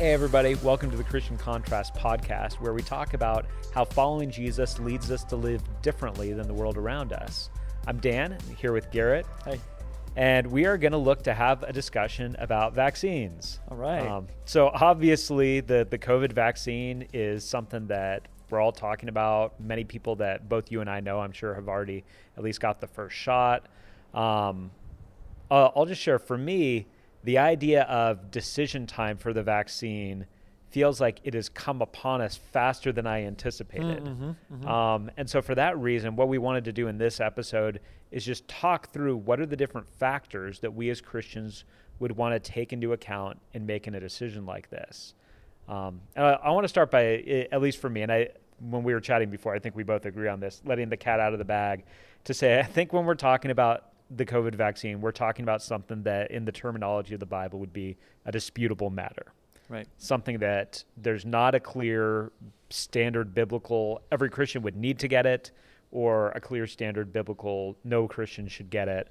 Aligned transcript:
Hey, 0.00 0.14
everybody, 0.14 0.54
welcome 0.54 0.90
to 0.90 0.96
the 0.96 1.04
Christian 1.04 1.36
Contrast 1.36 1.92
podcast, 1.92 2.54
where 2.54 2.72
we 2.72 2.80
talk 2.80 3.12
about 3.12 3.44
how 3.74 3.84
following 3.84 4.30
Jesus 4.30 4.78
leads 4.78 5.10
us 5.10 5.24
to 5.24 5.36
live 5.36 5.62
differently 5.82 6.32
than 6.32 6.48
the 6.48 6.54
world 6.54 6.78
around 6.78 7.12
us. 7.12 7.50
I'm 7.86 7.98
Dan, 7.98 8.32
I'm 8.32 8.56
here 8.56 8.72
with 8.72 8.90
Garrett. 8.90 9.26
Hey. 9.44 9.60
And 10.16 10.46
we 10.46 10.64
are 10.64 10.78
going 10.78 10.92
to 10.92 10.98
look 10.98 11.22
to 11.24 11.34
have 11.34 11.64
a 11.64 11.72
discussion 11.74 12.34
about 12.38 12.72
vaccines. 12.72 13.60
All 13.70 13.76
right. 13.76 14.00
Um, 14.08 14.28
so, 14.46 14.70
obviously, 14.72 15.60
the, 15.60 15.86
the 15.90 15.98
COVID 15.98 16.32
vaccine 16.32 17.06
is 17.12 17.44
something 17.44 17.86
that 17.88 18.26
we're 18.48 18.58
all 18.58 18.72
talking 18.72 19.10
about. 19.10 19.60
Many 19.60 19.84
people 19.84 20.16
that 20.16 20.48
both 20.48 20.72
you 20.72 20.80
and 20.80 20.88
I 20.88 21.00
know, 21.00 21.20
I'm 21.20 21.32
sure, 21.32 21.52
have 21.52 21.68
already 21.68 22.04
at 22.38 22.42
least 22.42 22.62
got 22.62 22.80
the 22.80 22.86
first 22.86 23.16
shot. 23.16 23.66
Um, 24.14 24.70
uh, 25.50 25.68
I'll 25.76 25.84
just 25.84 26.00
share 26.00 26.18
for 26.18 26.38
me, 26.38 26.86
the 27.24 27.38
idea 27.38 27.82
of 27.82 28.30
decision 28.30 28.86
time 28.86 29.16
for 29.16 29.32
the 29.32 29.42
vaccine 29.42 30.26
feels 30.70 31.00
like 31.00 31.20
it 31.24 31.34
has 31.34 31.48
come 31.48 31.82
upon 31.82 32.20
us 32.20 32.36
faster 32.36 32.92
than 32.92 33.06
I 33.06 33.24
anticipated. 33.24 34.04
Mm-hmm, 34.04 34.30
mm-hmm. 34.54 34.68
Um, 34.68 35.10
and 35.16 35.28
so, 35.28 35.42
for 35.42 35.54
that 35.56 35.76
reason, 35.78 36.16
what 36.16 36.28
we 36.28 36.38
wanted 36.38 36.64
to 36.66 36.72
do 36.72 36.88
in 36.88 36.96
this 36.96 37.20
episode 37.20 37.80
is 38.10 38.24
just 38.24 38.46
talk 38.48 38.90
through 38.90 39.16
what 39.16 39.40
are 39.40 39.46
the 39.46 39.56
different 39.56 39.88
factors 39.88 40.60
that 40.60 40.72
we 40.72 40.90
as 40.90 41.00
Christians 41.00 41.64
would 41.98 42.12
want 42.12 42.32
to 42.32 42.52
take 42.52 42.72
into 42.72 42.92
account 42.92 43.38
in 43.52 43.66
making 43.66 43.94
a 43.94 44.00
decision 44.00 44.46
like 44.46 44.70
this. 44.70 45.14
Um, 45.68 46.00
and 46.16 46.24
I, 46.24 46.30
I 46.32 46.50
want 46.50 46.64
to 46.64 46.68
start 46.68 46.90
by, 46.90 47.46
at 47.52 47.60
least 47.60 47.78
for 47.78 47.90
me, 47.90 48.02
and 48.02 48.10
I, 48.10 48.30
when 48.58 48.82
we 48.82 48.94
were 48.94 49.00
chatting 49.00 49.30
before, 49.30 49.54
I 49.54 49.58
think 49.58 49.76
we 49.76 49.82
both 49.82 50.06
agree 50.06 50.28
on 50.28 50.40
this, 50.40 50.62
letting 50.64 50.88
the 50.88 50.96
cat 50.96 51.20
out 51.20 51.32
of 51.32 51.38
the 51.38 51.44
bag 51.44 51.84
to 52.24 52.34
say, 52.34 52.58
I 52.58 52.62
think 52.62 52.92
when 52.92 53.04
we're 53.04 53.14
talking 53.14 53.50
about 53.50 53.89
the 54.10 54.26
COVID 54.26 54.54
vaccine, 54.54 55.00
we're 55.00 55.12
talking 55.12 55.44
about 55.44 55.62
something 55.62 56.02
that, 56.02 56.30
in 56.30 56.44
the 56.44 56.52
terminology 56.52 57.14
of 57.14 57.20
the 57.20 57.26
Bible, 57.26 57.58
would 57.60 57.72
be 57.72 57.96
a 58.26 58.32
disputable 58.32 58.90
matter. 58.90 59.32
Right. 59.68 59.86
Something 59.98 60.38
that 60.38 60.82
there's 60.96 61.24
not 61.24 61.54
a 61.54 61.60
clear 61.60 62.32
standard 62.70 63.34
biblical, 63.34 64.02
every 64.10 64.28
Christian 64.28 64.62
would 64.62 64.76
need 64.76 64.98
to 64.98 65.08
get 65.08 65.26
it, 65.26 65.52
or 65.92 66.30
a 66.30 66.40
clear 66.40 66.66
standard 66.66 67.12
biblical, 67.12 67.76
no 67.84 68.08
Christian 68.08 68.48
should 68.48 68.70
get 68.70 68.88
it. 68.88 69.08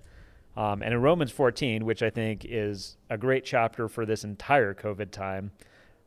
Um, 0.57 0.81
and 0.81 0.93
in 0.93 1.01
Romans 1.01 1.31
14, 1.31 1.85
which 1.85 2.03
I 2.03 2.09
think 2.09 2.45
is 2.47 2.97
a 3.09 3.17
great 3.17 3.45
chapter 3.45 3.87
for 3.87 4.05
this 4.05 4.23
entire 4.23 4.73
COVID 4.73 5.11
time, 5.11 5.51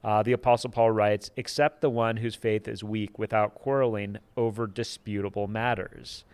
uh, 0.05 0.23
the 0.23 0.33
Apostle 0.33 0.71
Paul 0.71 0.91
writes, 0.91 1.31
Accept 1.37 1.81
the 1.81 1.91
one 1.91 2.17
whose 2.19 2.35
faith 2.35 2.69
is 2.69 2.83
weak 2.83 3.19
without 3.19 3.55
quarreling 3.55 4.19
over 4.37 4.67
disputable 4.67 5.47
matters. 5.47 6.25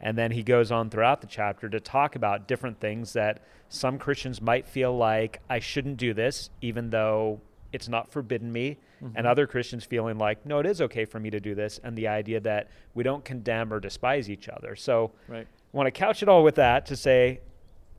And 0.00 0.16
then 0.16 0.30
he 0.30 0.42
goes 0.42 0.72
on 0.72 0.90
throughout 0.90 1.20
the 1.20 1.26
chapter 1.26 1.68
to 1.68 1.80
talk 1.80 2.16
about 2.16 2.48
different 2.48 2.80
things 2.80 3.12
that 3.12 3.42
some 3.68 3.98
Christians 3.98 4.40
might 4.40 4.66
feel 4.66 4.96
like 4.96 5.40
I 5.48 5.58
shouldn't 5.58 5.98
do 5.98 6.14
this, 6.14 6.50
even 6.60 6.90
though 6.90 7.40
it's 7.72 7.88
not 7.88 8.10
forbidden 8.10 8.50
me. 8.50 8.78
Mm-hmm. 9.02 9.16
And 9.16 9.26
other 9.26 9.46
Christians 9.46 9.84
feeling 9.84 10.18
like, 10.18 10.44
no, 10.44 10.58
it 10.58 10.66
is 10.66 10.80
okay 10.82 11.04
for 11.04 11.20
me 11.20 11.30
to 11.30 11.40
do 11.40 11.54
this. 11.54 11.80
And 11.82 11.96
the 11.96 12.08
idea 12.08 12.40
that 12.40 12.68
we 12.94 13.02
don't 13.02 13.24
condemn 13.24 13.72
or 13.72 13.80
despise 13.80 14.28
each 14.28 14.48
other. 14.48 14.76
So 14.76 15.12
right. 15.28 15.46
I 15.46 15.76
want 15.76 15.86
to 15.86 15.90
couch 15.90 16.22
it 16.22 16.28
all 16.28 16.42
with 16.42 16.56
that 16.56 16.86
to 16.86 16.96
say, 16.96 17.40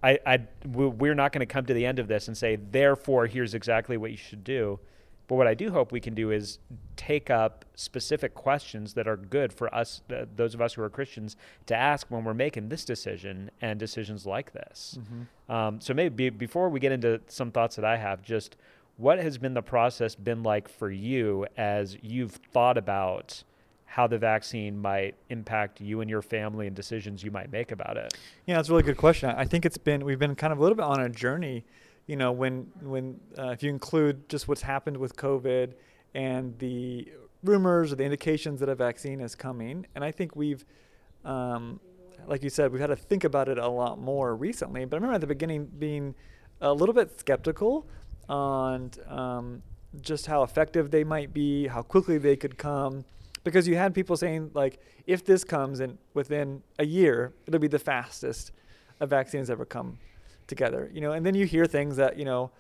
I, 0.03 0.19
I, 0.25 0.39
we're 0.65 1.15
not 1.15 1.31
going 1.31 1.41
to 1.41 1.45
come 1.45 1.65
to 1.65 1.73
the 1.73 1.85
end 1.85 1.99
of 1.99 2.07
this 2.07 2.27
and 2.27 2.35
say, 2.35 2.55
therefore, 2.55 3.27
here's 3.27 3.53
exactly 3.53 3.97
what 3.97 4.11
you 4.11 4.17
should 4.17 4.43
do. 4.43 4.79
But 5.27 5.35
what 5.35 5.47
I 5.47 5.53
do 5.53 5.71
hope 5.71 5.91
we 5.91 5.99
can 5.99 6.13
do 6.13 6.31
is 6.31 6.59
take 6.97 7.29
up 7.29 7.63
specific 7.75 8.33
questions 8.33 8.93
that 8.95 9.07
are 9.07 9.17
good 9.17 9.53
for 9.53 9.73
us, 9.73 10.01
uh, 10.13 10.25
those 10.35 10.53
of 10.53 10.61
us 10.61 10.73
who 10.73 10.81
are 10.81 10.89
Christians, 10.89 11.35
to 11.67 11.75
ask 11.75 12.07
when 12.09 12.23
we're 12.23 12.33
making 12.33 12.69
this 12.69 12.83
decision 12.83 13.49
and 13.61 13.79
decisions 13.79 14.25
like 14.25 14.51
this. 14.53 14.97
Mm-hmm. 14.99 15.51
Um, 15.51 15.81
so 15.81 15.93
maybe 15.93 16.29
before 16.29 16.69
we 16.69 16.79
get 16.79 16.91
into 16.91 17.21
some 17.27 17.51
thoughts 17.51 17.75
that 17.77 17.85
I 17.85 17.97
have, 17.97 18.21
just 18.21 18.57
what 18.97 19.19
has 19.19 19.37
been 19.37 19.53
the 19.53 19.61
process 19.61 20.15
been 20.15 20.43
like 20.43 20.67
for 20.67 20.91
you 20.91 21.47
as 21.57 21.97
you've 22.01 22.33
thought 22.33 22.77
about 22.77 23.43
how 23.85 24.07
the 24.07 24.17
vaccine 24.17 24.79
might 24.81 25.15
impact 25.29 25.81
you 25.81 25.99
and 25.99 26.09
your 26.09 26.21
family 26.21 26.65
and 26.65 26.75
decisions 26.75 27.23
you 27.23 27.31
might 27.31 27.51
make 27.51 27.71
about 27.71 27.97
it? 27.97 28.13
Yeah, 28.45 28.55
that's 28.55 28.69
a 28.69 28.71
really 28.71 28.83
good 28.83 28.97
question. 28.97 29.29
I 29.29 29.45
think 29.45 29.65
it's 29.65 29.77
been 29.77 30.05
we've 30.05 30.19
been 30.19 30.35
kind 30.35 30.53
of 30.53 30.59
a 30.59 30.61
little 30.61 30.75
bit 30.75 30.85
on 30.85 31.01
a 31.01 31.09
journey 31.09 31.65
you 32.11 32.17
know, 32.17 32.33
when 32.33 32.67
when 32.81 33.21
uh, 33.39 33.51
if 33.51 33.63
you 33.63 33.69
include 33.69 34.27
just 34.27 34.45
what's 34.49 34.61
happened 34.61 34.97
with 34.97 35.15
COVID 35.15 35.71
and 36.13 36.59
the 36.59 37.07
rumors 37.41 37.93
or 37.93 37.95
the 37.95 38.03
indications 38.03 38.59
that 38.59 38.67
a 38.67 38.75
vaccine 38.75 39.21
is 39.21 39.33
coming, 39.33 39.87
and 39.95 40.03
I 40.03 40.11
think 40.11 40.35
we've, 40.35 40.65
um, 41.23 41.79
like 42.27 42.43
you 42.43 42.49
said, 42.49 42.73
we've 42.73 42.81
had 42.81 42.87
to 42.87 42.97
think 42.97 43.23
about 43.23 43.47
it 43.47 43.57
a 43.57 43.67
lot 43.69 43.97
more 43.97 44.35
recently. 44.35 44.83
But 44.83 44.95
I 44.95 44.97
remember 44.97 45.15
at 45.15 45.21
the 45.21 45.27
beginning 45.27 45.69
being 45.79 46.13
a 46.59 46.73
little 46.73 46.93
bit 46.93 47.17
skeptical 47.17 47.87
on 48.27 48.91
um, 49.07 49.63
just 50.01 50.25
how 50.25 50.43
effective 50.43 50.91
they 50.91 51.05
might 51.05 51.33
be, 51.33 51.67
how 51.67 51.81
quickly 51.81 52.17
they 52.17 52.35
could 52.35 52.57
come, 52.57 53.05
because 53.45 53.69
you 53.69 53.77
had 53.77 53.93
people 53.93 54.17
saying 54.17 54.51
like, 54.53 54.81
if 55.07 55.23
this 55.23 55.45
comes 55.45 55.79
in 55.79 55.97
within 56.13 56.61
a 56.77 56.85
year, 56.85 57.31
it'll 57.47 57.61
be 57.61 57.69
the 57.69 57.79
fastest 57.79 58.51
a 58.99 59.07
vaccine 59.07 59.39
has 59.39 59.49
ever 59.49 59.65
come 59.65 59.97
together, 60.47 60.89
you 60.93 61.01
know, 61.01 61.11
and 61.11 61.25
then 61.25 61.35
you 61.35 61.45
hear 61.45 61.65
things 61.65 61.95
that, 61.97 62.17
you 62.17 62.25
know, 62.25 62.51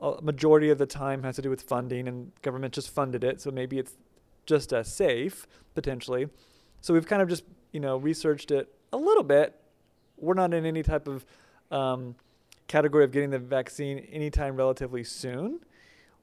a 0.00 0.20
majority 0.22 0.70
of 0.70 0.78
the 0.78 0.86
time 0.86 1.22
has 1.22 1.36
to 1.36 1.42
do 1.42 1.50
with 1.50 1.62
funding 1.62 2.08
and 2.08 2.32
government 2.42 2.72
just 2.72 2.90
funded 2.90 3.22
it. 3.22 3.40
So 3.40 3.50
maybe 3.50 3.78
it's 3.78 3.92
just 4.46 4.72
as 4.72 4.92
safe 4.92 5.46
potentially. 5.74 6.28
So 6.80 6.94
we've 6.94 7.06
kind 7.06 7.22
of 7.22 7.28
just, 7.28 7.44
you 7.72 7.80
know, 7.80 7.96
researched 7.98 8.50
it 8.50 8.72
a 8.92 8.96
little 8.96 9.22
bit. 9.22 9.54
We're 10.16 10.34
not 10.34 10.54
in 10.54 10.64
any 10.64 10.82
type 10.82 11.06
of 11.06 11.24
um, 11.70 12.14
category 12.66 13.04
of 13.04 13.12
getting 13.12 13.30
the 13.30 13.38
vaccine 13.38 13.98
anytime 14.10 14.56
relatively 14.56 15.04
soon. 15.04 15.60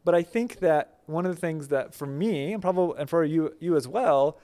But 0.03 0.15
I 0.15 0.23
think 0.23 0.59
that 0.59 0.99
one 1.05 1.25
of 1.25 1.35
the 1.35 1.39
things 1.39 1.67
that 1.67 1.93
for 1.93 2.05
me 2.05 2.53
and 2.53 2.61
probably 2.61 2.99
and 2.99 3.09
for 3.09 3.23
you 3.23 3.53
you 3.59 3.75
as 3.75 3.87
well, 3.87 4.39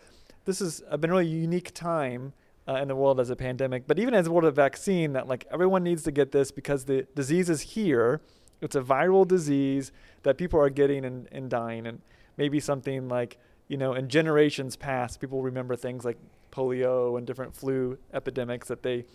this 0.45 0.59
has 0.59 0.81
been 0.99 1.09
a 1.09 1.13
really 1.13 1.27
unique 1.27 1.73
time 1.73 2.33
uh, 2.67 2.75
in 2.75 2.87
the 2.87 2.95
world 2.95 3.19
as 3.19 3.29
a 3.29 3.35
pandemic, 3.35 3.87
but 3.87 3.99
even 3.99 4.13
as 4.13 4.27
a 4.27 4.31
world 4.31 4.45
of 4.45 4.55
vaccine, 4.55 5.13
that 5.13 5.27
like 5.27 5.45
everyone 5.51 5.83
needs 5.83 6.03
to 6.03 6.11
get 6.11 6.31
this 6.31 6.51
because 6.51 6.85
the 6.85 7.05
disease 7.15 7.49
is 7.49 7.61
here. 7.61 8.21
It's 8.61 8.75
a 8.75 8.81
viral 8.81 9.27
disease 9.27 9.91
that 10.23 10.37
people 10.37 10.59
are 10.59 10.69
getting 10.69 11.03
and, 11.03 11.27
and 11.31 11.49
dying, 11.49 11.85
and 11.85 12.01
maybe 12.37 12.59
something 12.59 13.09
like 13.09 13.37
you 13.67 13.77
know 13.77 13.93
in 13.93 14.07
generations 14.07 14.75
past, 14.75 15.19
people 15.19 15.41
remember 15.41 15.75
things 15.75 16.05
like 16.05 16.17
polio 16.51 17.17
and 17.17 17.27
different 17.27 17.55
flu 17.55 17.97
epidemics 18.13 18.67
that 18.67 18.83
they 18.83 19.05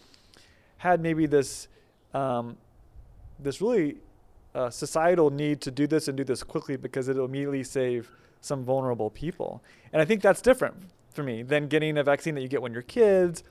had 0.79 1.01
maybe 1.01 1.25
this 1.25 1.69
um, 2.13 2.57
this 3.39 3.63
really 3.63 3.97
uh, 4.55 4.69
societal 4.69 5.31
need 5.31 5.61
to 5.63 5.71
do 5.71 5.87
this 5.87 6.09
and 6.09 6.17
do 6.17 6.25
this 6.25 6.43
quickly 6.43 6.77
because 6.77 7.09
it'll 7.09 7.25
immediately 7.25 7.63
save 7.63 8.11
some 8.41 8.65
vulnerable 8.65 9.11
people. 9.11 9.63
And 9.93 10.03
I 10.03 10.05
think 10.05 10.21
that's 10.21 10.43
different 10.43 10.77
for 11.13 11.23
me 11.23 11.43
than 11.43 11.69
getting 11.69 11.99
a 11.99 12.05
vaccine 12.05 12.35
that 12.35 12.43
you 12.43 12.49
get 12.49 12.63
when 12.63 12.73
you're 12.73 12.83
kids 12.83 13.43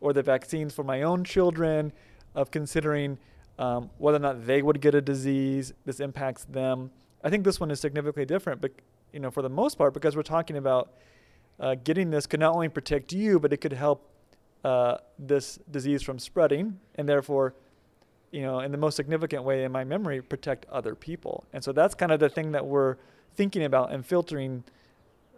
or 0.00 0.12
the 0.12 0.22
vaccines 0.22 0.74
for 0.74 0.84
my 0.84 1.02
own 1.02 1.24
children 1.24 1.92
of 2.34 2.50
considering 2.50 3.18
um, 3.58 3.90
whether 3.98 4.16
or 4.16 4.20
not 4.20 4.46
they 4.46 4.62
would 4.62 4.80
get 4.80 4.94
a 4.94 5.00
disease. 5.00 5.72
This 5.84 6.00
impacts 6.00 6.44
them. 6.44 6.90
I 7.22 7.30
think 7.30 7.44
this 7.44 7.60
one 7.60 7.70
is 7.70 7.80
significantly 7.80 8.26
different, 8.26 8.60
but 8.60 8.72
you 9.12 9.20
know, 9.20 9.30
for 9.30 9.42
the 9.42 9.48
most 9.48 9.78
part, 9.78 9.94
because 9.94 10.16
we're 10.16 10.22
talking 10.22 10.56
about 10.56 10.92
uh, 11.60 11.76
getting 11.84 12.10
this 12.10 12.26
could 12.26 12.40
not 12.40 12.54
only 12.54 12.68
protect 12.68 13.12
you, 13.12 13.38
but 13.38 13.52
it 13.52 13.58
could 13.58 13.72
help 13.72 14.10
uh, 14.64 14.96
this 15.18 15.58
disease 15.70 16.02
from 16.02 16.18
spreading, 16.18 16.78
and 16.96 17.08
therefore, 17.08 17.54
you 18.32 18.42
know, 18.42 18.60
in 18.60 18.72
the 18.72 18.78
most 18.78 18.96
significant 18.96 19.44
way 19.44 19.62
in 19.62 19.70
my 19.70 19.84
memory, 19.84 20.20
protect 20.20 20.66
other 20.66 20.94
people. 20.94 21.44
And 21.52 21.62
so 21.62 21.70
that's 21.70 21.94
kind 21.94 22.10
of 22.10 22.18
the 22.18 22.28
thing 22.28 22.52
that 22.52 22.66
we're 22.66 22.96
thinking 23.36 23.62
about 23.64 23.92
and 23.92 24.04
filtering 24.04 24.64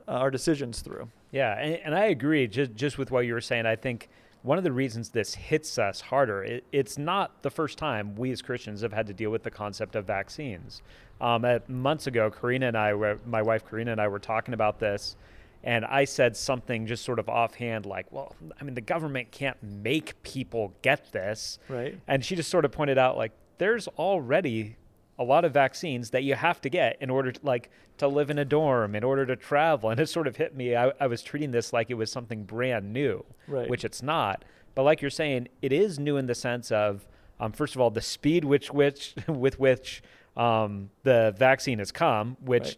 uh, 0.09 0.12
our 0.12 0.31
decisions 0.31 0.81
through. 0.81 1.09
Yeah, 1.31 1.59
and, 1.59 1.75
and, 1.84 1.94
I 1.94 2.06
agree. 2.06 2.47
Just 2.47 2.75
just 2.75 2.98
with 2.98 3.10
what 3.10 3.26
you 3.26 3.34
were 3.34 3.41
saying, 3.41 3.66
I 3.66 3.76
think 3.76 4.09
one 4.42 4.59
of 4.59 4.64
the 4.64 4.72
reasons 4.72 5.10
this 5.10 5.34
hits 5.34 5.78
us 5.78 6.00
harder, 6.00 6.44
it, 6.44 6.64
it's 6.70 6.97
not 6.97 7.42
the 7.42 7.50
first 7.50 7.78
time 7.78 8.14
we 8.14 8.31
as 8.31 8.42
Christians 8.42 8.81
have 8.82 8.92
had 8.92 9.06
to 9.09 9.12
deal 9.12 9.31
with 9.31 9.42
the 9.42 9.50
concept 9.50 9.97
of 9.97 10.06
vaccines. 10.06 10.83
Um, 11.21 11.45
at, 11.45 11.68
months 11.68 12.06
ago, 12.06 12.30
Karina 12.30 12.68
and 12.68 12.77
I, 12.77 12.95
were, 12.95 13.18
my 13.27 13.42
wife 13.42 13.68
Karina 13.68 13.91
and 13.91 14.00
I, 14.00 14.06
were 14.06 14.21
talking 14.21 14.54
about 14.54 14.78
this, 14.78 15.16
and 15.65 15.84
I 15.84 16.04
said 16.04 16.36
something 16.36 16.86
just 16.86 17.04
sort 17.04 17.18
of 17.18 17.28
offhand, 17.28 17.86
like, 17.86 18.10
"Well, 18.12 18.36
I 18.60 18.65
mean, 18.65 18.74
the 18.74 18.80
government 18.80 19.33
can't 19.33 19.60
make 19.62 20.22
people 20.22 20.74
get 20.83 21.10
this," 21.12 21.59
right? 21.68 21.98
And 22.06 22.24
she 22.24 22.36
just 22.36 22.50
sort 22.50 22.65
of 22.65 22.71
pointed 22.71 22.98
out, 22.98 23.16
like, 23.16 23.33
there's 23.59 23.89
already 23.89 24.77
a 25.18 25.24
lot 25.24 25.45
of 25.45 25.53
vaccines 25.53 26.10
that 26.10 26.22
you 26.22 26.34
have 26.34 26.60
to 26.60 26.68
get 26.68 26.97
in 27.01 27.10
order 27.10 27.33
to 27.33 27.41
like 27.42 27.71
to 27.98 28.07
live 28.07 28.30
in 28.30 28.39
a 28.39 28.45
dorm 28.45 28.95
in 28.95 29.03
order 29.03 29.24
to 29.24 29.36
travel 29.36 29.91
and 29.91 29.98
it 29.98 30.09
sort 30.09 30.27
of 30.27 30.36
hit 30.36 30.54
me 30.54 30.77
I, 30.77 30.92
I 31.01 31.07
was 31.07 31.22
treating 31.22 31.51
this 31.51 31.72
like 31.72 31.91
it 31.91 31.95
was 31.95 32.10
something 32.10 32.45
brand 32.45 32.92
new 32.92 33.24
right. 33.48 33.68
which 33.68 33.84
it's 33.84 34.03
not 34.03 34.45
but 34.74 34.83
like 34.83 35.01
you're 35.01 35.10
saying 35.10 35.48
it 35.63 35.72
is 35.72 35.98
new 35.98 36.16
in 36.16 36.27
the 36.27 36.34
sense 36.34 36.71
of 36.71 37.07
um, 37.41 37.53
first 37.53 37.74
of 37.74 37.80
all 37.80 37.91
the 37.91 38.03
speed 38.03 38.45
which 38.45 38.71
which 38.72 39.15
with 39.28 39.59
which 39.59 40.03
um, 40.36 40.91
the 41.03 41.34
vaccine 41.39 41.78
has 41.78 41.91
come 41.91 42.36
which 42.41 42.65
right. 42.65 42.77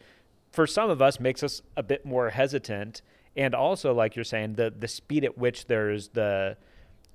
for 0.53 0.67
some 0.67 0.91
of 0.91 1.03
us 1.03 1.19
makes 1.19 1.43
us 1.43 1.63
a 1.77 1.83
bit 1.83 2.07
more 2.07 2.31
hesitant 2.31 3.03
and 3.37 3.55
also 3.55 3.93
like 3.93 4.15
you're 4.15 4.25
saying 4.25 4.55
the 4.55 4.73
the 4.77 4.89
speed 4.89 5.25
at 5.25 5.37
which 5.37 5.67
there's 5.67 6.09
the 6.09 6.57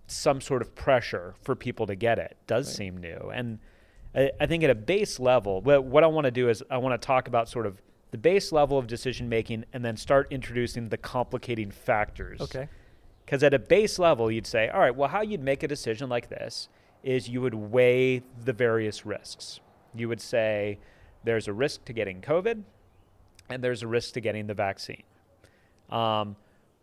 some 0.08 0.42
sort 0.42 0.62
of 0.62 0.76
pressure 0.76 1.34
for 1.42 1.56
people 1.56 1.88
to 1.88 1.96
get 1.96 2.19
it 2.19 2.36
does 2.46 2.68
right. 2.68 2.76
seem 2.76 2.98
new 2.98 3.31
and 3.34 3.60
I, 4.15 4.31
I 4.39 4.45
think 4.45 4.63
at 4.63 4.69
a 4.69 4.75
base 4.75 5.19
level, 5.19 5.62
what, 5.62 5.83
what 5.83 6.04
I 6.04 6.07
want 6.07 6.25
to 6.25 6.31
do 6.31 6.50
is 6.50 6.63
I 6.69 6.77
want 6.77 7.00
to 7.00 7.06
talk 7.06 7.27
about 7.27 7.50
sort 7.50 7.65
of 7.65 7.81
the 8.12 8.18
base 8.18 8.51
level 8.51 8.77
of 8.77 8.88
decision 8.88 9.27
making 9.27 9.65
and 9.74 9.83
then 9.83 9.98
start 9.98 10.27
introducing 10.30 10.89
the 10.89 10.98
complicating 10.98 11.71
factors. 11.71 12.42
Okay. 12.42 12.69
Because 13.25 13.42
at 13.42 13.54
a 13.54 13.60
base 13.60 13.98
level, 13.98 14.30
you'd 14.30 14.45
say, 14.45 14.69
all 14.69 14.80
right, 14.80 14.95
well, 14.95 15.10
how 15.10 15.21
you'd 15.21 15.42
make 15.42 15.63
a 15.63 15.68
decision 15.68 16.10
like 16.10 16.30
this 16.30 16.69
is 17.04 17.27
you 17.27 17.42
would 17.42 17.56
weigh 17.56 18.21
the 18.44 18.54
various 18.54 19.06
risks. 19.06 19.60
You 19.95 20.10
would 20.10 20.21
say 20.21 20.80
there's 21.24 21.48
a 21.48 21.54
risk 21.54 21.86
to 21.86 21.94
getting 21.94 22.21
COVID 22.21 22.63
and 23.50 23.63
there's 23.63 23.83
a 23.83 23.88
risk 23.88 24.13
to 24.13 24.21
getting 24.21 24.48
the 24.48 24.54
vaccine. 24.54 25.04
Um, 25.89 26.36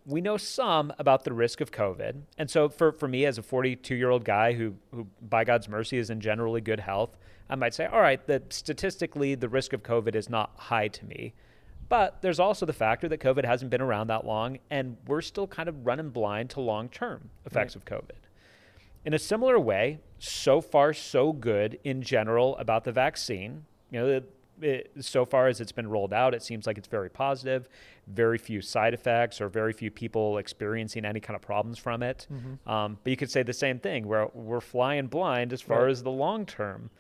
we 0.06 0.20
know 0.20 0.36
some 0.36 0.92
about 0.98 1.24
the 1.24 1.32
risk 1.32 1.60
of 1.60 1.70
COVID. 1.70 2.22
And 2.38 2.50
so 2.50 2.68
for, 2.68 2.92
for 2.92 3.08
me 3.08 3.24
as 3.26 3.38
a 3.38 3.42
42 3.42 3.94
year 3.94 4.10
old 4.10 4.24
guy 4.24 4.52
who, 4.52 4.74
who, 4.94 5.06
by 5.20 5.44
God's 5.44 5.68
mercy, 5.68 5.98
is 5.98 6.10
in 6.10 6.20
generally 6.20 6.60
good 6.60 6.80
health, 6.80 7.16
I 7.48 7.56
might 7.56 7.74
say, 7.74 7.86
all 7.86 8.00
right, 8.00 8.24
that 8.26 8.52
statistically 8.52 9.34
the 9.34 9.48
risk 9.48 9.72
of 9.72 9.82
COVID 9.82 10.14
is 10.14 10.28
not 10.28 10.52
high 10.56 10.88
to 10.88 11.04
me. 11.04 11.34
But 11.88 12.22
there's 12.22 12.38
also 12.38 12.66
the 12.66 12.72
factor 12.72 13.08
that 13.08 13.18
COVID 13.18 13.44
hasn't 13.44 13.70
been 13.70 13.80
around 13.80 14.06
that 14.06 14.24
long, 14.24 14.58
and 14.70 14.96
we're 15.08 15.20
still 15.20 15.48
kind 15.48 15.68
of 15.68 15.84
running 15.84 16.10
blind 16.10 16.50
to 16.50 16.60
long 16.60 16.88
term 16.88 17.30
effects 17.44 17.74
right. 17.74 17.82
of 17.82 17.84
COVID. 17.84 18.16
In 19.04 19.12
a 19.12 19.18
similar 19.18 19.58
way, 19.58 19.98
so 20.20 20.60
far, 20.60 20.92
so 20.92 21.32
good 21.32 21.80
in 21.82 22.02
general 22.02 22.56
about 22.58 22.84
the 22.84 22.92
vaccine. 22.92 23.64
You 23.90 24.00
know, 24.00 24.22
it, 24.62 24.92
so 25.00 25.24
far 25.24 25.48
as 25.48 25.60
it's 25.60 25.72
been 25.72 25.88
rolled 25.88 26.12
out, 26.12 26.34
it 26.34 26.42
seems 26.42 26.66
like 26.66 26.78
it's 26.78 26.88
very 26.88 27.10
positive, 27.10 27.68
very 28.06 28.38
few 28.38 28.60
side 28.60 28.94
effects 28.94 29.40
or 29.40 29.48
very 29.48 29.72
few 29.72 29.90
people 29.90 30.38
experiencing 30.38 31.04
any 31.04 31.20
kind 31.20 31.36
of 31.36 31.42
problems 31.42 31.78
from 31.78 32.02
it. 32.02 32.26
Mm-hmm. 32.32 32.70
Um, 32.70 32.98
but 33.02 33.10
you 33.10 33.16
could 33.16 33.30
say 33.30 33.42
the 33.42 33.52
same 33.52 33.78
thing 33.78 34.06
where 34.06 34.28
we're 34.34 34.60
flying 34.60 35.06
blind 35.06 35.52
as 35.52 35.60
far 35.60 35.84
right. 35.84 35.90
as 35.90 36.02
the 36.02 36.10
long 36.10 36.46
term. 36.46 36.90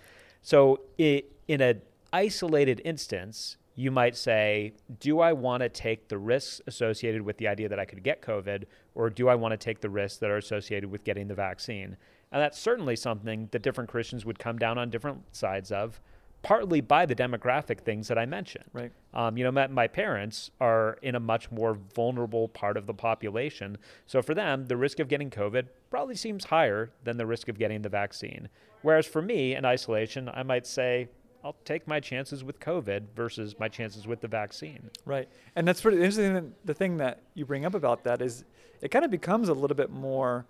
So 0.42 0.80
it, 0.98 1.32
in 1.48 1.60
an 1.60 1.82
isolated 2.12 2.80
instance, 2.84 3.56
you 3.76 3.90
might 3.90 4.16
say, 4.16 4.72
do 4.98 5.20
I 5.20 5.32
want 5.32 5.62
to 5.62 5.68
take 5.68 6.08
the 6.08 6.18
risks 6.18 6.60
associated 6.66 7.22
with 7.22 7.38
the 7.38 7.48
idea 7.48 7.68
that 7.68 7.78
I 7.78 7.84
could 7.84 8.02
get 8.02 8.20
COVID, 8.20 8.64
or 8.94 9.08
do 9.08 9.28
I 9.28 9.34
want 9.34 9.52
to 9.52 9.56
take 9.56 9.80
the 9.80 9.88
risks 9.88 10.18
that 10.18 10.30
are 10.30 10.36
associated 10.36 10.90
with 10.90 11.04
getting 11.04 11.28
the 11.28 11.34
vaccine? 11.34 11.96
And 12.32 12.42
that's 12.42 12.58
certainly 12.58 12.94
something 12.96 13.48
that 13.52 13.62
different 13.62 13.88
Christians 13.90 14.24
would 14.24 14.38
come 14.38 14.58
down 14.58 14.78
on 14.78 14.90
different 14.90 15.22
sides 15.34 15.72
of 15.72 16.00
partly 16.42 16.80
by 16.80 17.04
the 17.04 17.14
demographic 17.14 17.80
things 17.80 18.08
that 18.08 18.18
I 18.18 18.26
mentioned. 18.26 18.64
Right. 18.72 18.92
Um, 19.12 19.36
you 19.36 19.44
know, 19.44 19.52
my, 19.52 19.66
my, 19.66 19.88
parents 19.88 20.50
are 20.60 20.98
in 21.02 21.14
a 21.14 21.20
much 21.20 21.50
more 21.50 21.74
vulnerable 21.94 22.48
part 22.48 22.76
of 22.76 22.86
the 22.86 22.94
population. 22.94 23.76
So 24.06 24.22
for 24.22 24.34
them, 24.34 24.66
the 24.66 24.76
risk 24.76 25.00
of 25.00 25.08
getting 25.08 25.30
COVID 25.30 25.66
probably 25.90 26.14
seems 26.14 26.44
higher 26.44 26.90
than 27.04 27.16
the 27.16 27.26
risk 27.26 27.48
of 27.48 27.58
getting 27.58 27.82
the 27.82 27.88
vaccine. 27.88 28.48
Whereas 28.82 29.06
for 29.06 29.20
me, 29.20 29.54
in 29.54 29.64
isolation, 29.64 30.30
I 30.32 30.42
might 30.42 30.66
say, 30.66 31.08
I'll 31.44 31.56
take 31.64 31.86
my 31.88 32.00
chances 32.00 32.44
with 32.44 32.60
COVID 32.60 33.14
versus 33.14 33.56
my 33.58 33.68
chances 33.68 34.06
with 34.06 34.20
the 34.20 34.28
vaccine. 34.28 34.90
Right. 35.04 35.28
And 35.56 35.66
that's 35.66 35.80
pretty 35.80 35.98
interesting. 35.98 36.54
The 36.64 36.74
thing 36.74 36.98
that 36.98 37.22
you 37.34 37.44
bring 37.44 37.64
up 37.64 37.74
about 37.74 38.04
that 38.04 38.22
is 38.22 38.44
it 38.80 38.90
kind 38.90 39.04
of 39.04 39.10
becomes 39.10 39.48
a 39.48 39.54
little 39.54 39.76
bit 39.76 39.90
more 39.90 40.46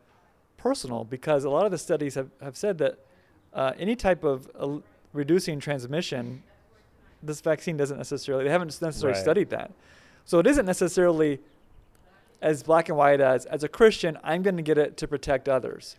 personal 0.57 1.05
because 1.05 1.45
a 1.45 1.51
lot 1.51 1.65
of 1.65 1.71
the 1.71 1.79
studies 1.79 2.15
have, 2.15 2.31
have 2.43 2.57
said 2.57 2.79
that 2.79 2.99
uh, 3.53 3.73
any 3.79 3.97
type 3.97 4.25
of 4.25 4.49
uh, 4.59 4.79
reducing 5.13 5.61
transmission, 5.61 6.43
this 7.23 7.41
vaccine 7.41 7.77
doesn't 7.77 7.97
necessarily, 7.99 8.45
they 8.45 8.51
haven't 8.51 8.81
necessarily 8.81 9.15
right. 9.15 9.23
studied 9.23 9.51
that. 9.51 9.73
So 10.25 10.39
it 10.39 10.47
isn't 10.47 10.67
necessarily 10.67 11.41
as 12.41 12.63
black 12.63 12.89
and 12.89 12.97
white 12.97 13.21
as, 13.21 13.47
as 13.47 13.65
a 13.65 13.69
Christian, 13.69 14.19
I'm 14.23 14.43
going 14.43 14.57
to 14.57 14.63
get 14.63 14.79
it 14.79 14.97
to 14.99 15.09
protect 15.09 15.49
others. 15.49 15.97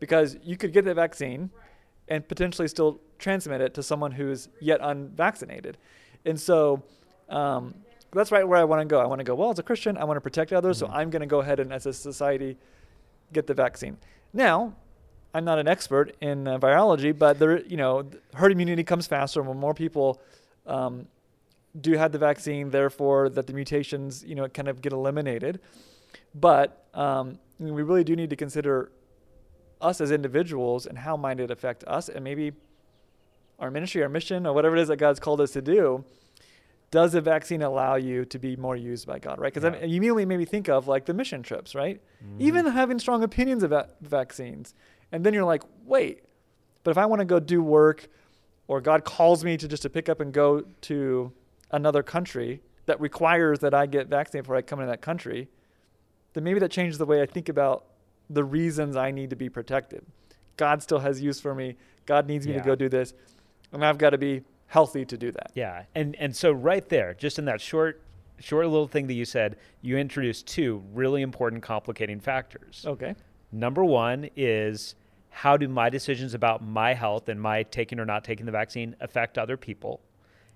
Because 0.00 0.36
you 0.42 0.56
could 0.56 0.72
get 0.72 0.84
the 0.84 0.94
vaccine 0.94 1.50
and 2.08 2.26
potentially 2.26 2.68
still 2.68 3.00
transmit 3.18 3.60
it 3.60 3.74
to 3.74 3.82
someone 3.82 4.12
who's 4.12 4.48
yet 4.60 4.80
unvaccinated. 4.82 5.78
And 6.24 6.38
so 6.38 6.82
um, 7.28 7.74
that's 8.12 8.32
right 8.32 8.46
where 8.46 8.58
I 8.58 8.64
want 8.64 8.80
to 8.80 8.84
go. 8.86 9.00
I 9.00 9.06
want 9.06 9.20
to 9.20 9.24
go, 9.24 9.34
well, 9.34 9.50
as 9.50 9.58
a 9.58 9.62
Christian, 9.62 9.96
I 9.96 10.04
want 10.04 10.16
to 10.16 10.20
protect 10.20 10.52
others, 10.52 10.82
mm-hmm. 10.82 10.92
so 10.92 10.98
I'm 10.98 11.10
going 11.10 11.20
to 11.20 11.26
go 11.26 11.40
ahead 11.40 11.60
and, 11.60 11.72
as 11.72 11.86
a 11.86 11.92
society, 11.92 12.56
get 13.32 13.46
the 13.46 13.54
vaccine. 13.54 13.96
Now, 14.32 14.74
I'm 15.36 15.44
not 15.44 15.58
an 15.58 15.68
expert 15.68 16.16
in 16.22 16.48
uh, 16.48 16.58
virology, 16.58 17.16
but 17.16 17.38
there, 17.38 17.60
you 17.66 17.76
know, 17.76 18.08
herd 18.32 18.52
immunity 18.52 18.82
comes 18.82 19.06
faster 19.06 19.42
when 19.42 19.58
more 19.58 19.74
people 19.74 20.18
um, 20.66 21.06
do 21.78 21.92
have 21.92 22.10
the 22.10 22.18
vaccine. 22.18 22.70
Therefore, 22.70 23.28
that 23.28 23.46
the 23.46 23.52
mutations, 23.52 24.24
you 24.24 24.34
know, 24.34 24.48
kind 24.48 24.66
of 24.66 24.80
get 24.80 24.94
eliminated. 24.94 25.60
But 26.34 26.86
um, 26.94 27.38
we 27.58 27.82
really 27.82 28.02
do 28.02 28.16
need 28.16 28.30
to 28.30 28.36
consider 28.36 28.90
us 29.82 30.00
as 30.00 30.10
individuals 30.10 30.86
and 30.86 30.96
how 30.96 31.18
might 31.18 31.38
it 31.38 31.50
affect 31.50 31.84
us, 31.84 32.08
and 32.08 32.24
maybe 32.24 32.54
our 33.58 33.70
ministry, 33.70 34.02
our 34.02 34.08
mission, 34.08 34.46
or 34.46 34.54
whatever 34.54 34.74
it 34.74 34.80
is 34.80 34.88
that 34.88 34.96
God's 34.96 35.20
called 35.20 35.42
us 35.42 35.50
to 35.50 35.60
do. 35.60 36.02
Does 36.90 37.14
a 37.14 37.20
vaccine 37.20 37.60
allow 37.60 37.96
you 37.96 38.24
to 38.26 38.38
be 38.38 38.56
more 38.56 38.76
used 38.76 39.06
by 39.06 39.18
God, 39.18 39.38
right? 39.38 39.52
Because 39.52 39.70
yeah. 39.70 39.84
you 39.84 39.96
immediately 39.98 40.24
made 40.24 40.38
me 40.38 40.46
think 40.46 40.70
of 40.70 40.88
like 40.88 41.04
the 41.04 41.12
mission 41.12 41.42
trips, 41.42 41.74
right? 41.74 42.00
Mm-hmm. 42.24 42.40
Even 42.40 42.66
having 42.66 42.98
strong 42.98 43.22
opinions 43.22 43.62
about 43.62 43.90
vaccines 44.00 44.72
and 45.12 45.24
then 45.24 45.34
you're 45.34 45.44
like, 45.44 45.62
wait, 45.84 46.24
but 46.84 46.90
if 46.90 46.98
I 46.98 47.06
want 47.06 47.20
to 47.20 47.24
go 47.24 47.40
do 47.40 47.62
work 47.62 48.08
or 48.68 48.80
God 48.80 49.04
calls 49.04 49.44
me 49.44 49.56
to 49.56 49.68
just 49.68 49.82
to 49.82 49.90
pick 49.90 50.08
up 50.08 50.20
and 50.20 50.32
go 50.32 50.64
to 50.82 51.32
another 51.70 52.02
country 52.02 52.60
that 52.86 53.00
requires 53.00 53.60
that 53.60 53.74
I 53.74 53.86
get 53.86 54.08
vaccinated 54.08 54.44
before 54.44 54.56
I 54.56 54.62
come 54.62 54.80
into 54.80 54.90
that 54.90 55.02
country, 55.02 55.48
then 56.32 56.44
maybe 56.44 56.60
that 56.60 56.70
changes 56.70 56.98
the 56.98 57.06
way 57.06 57.22
I 57.22 57.26
think 57.26 57.48
about 57.48 57.86
the 58.28 58.44
reasons 58.44 58.96
I 58.96 59.10
need 59.10 59.30
to 59.30 59.36
be 59.36 59.48
protected. 59.48 60.04
God 60.56 60.82
still 60.82 60.98
has 60.98 61.20
use 61.20 61.40
for 61.40 61.54
me. 61.54 61.76
God 62.06 62.26
needs 62.26 62.46
me 62.46 62.54
yeah. 62.54 62.60
to 62.60 62.64
go 62.64 62.74
do 62.74 62.88
this. 62.88 63.14
And 63.72 63.84
I've 63.84 63.98
got 63.98 64.10
to 64.10 64.18
be 64.18 64.42
healthy 64.66 65.04
to 65.04 65.16
do 65.16 65.32
that. 65.32 65.52
Yeah. 65.54 65.84
And 65.94 66.16
and 66.16 66.34
so 66.34 66.52
right 66.52 66.88
there, 66.88 67.14
just 67.14 67.38
in 67.38 67.44
that 67.46 67.60
short 67.60 68.00
short 68.38 68.66
little 68.66 68.88
thing 68.88 69.06
that 69.06 69.14
you 69.14 69.24
said, 69.24 69.56
you 69.80 69.96
introduced 69.96 70.46
two 70.46 70.82
really 70.92 71.22
important 71.22 71.62
complicating 71.62 72.20
factors. 72.20 72.84
Okay. 72.86 73.14
Number 73.56 73.84
one 73.84 74.28
is 74.36 74.94
how 75.30 75.56
do 75.56 75.66
my 75.66 75.88
decisions 75.88 76.34
about 76.34 76.62
my 76.62 76.92
health 76.92 77.28
and 77.28 77.40
my 77.40 77.62
taking 77.62 77.98
or 77.98 78.04
not 78.04 78.22
taking 78.22 78.44
the 78.44 78.52
vaccine 78.52 78.94
affect 79.00 79.38
other 79.38 79.56
people? 79.56 80.00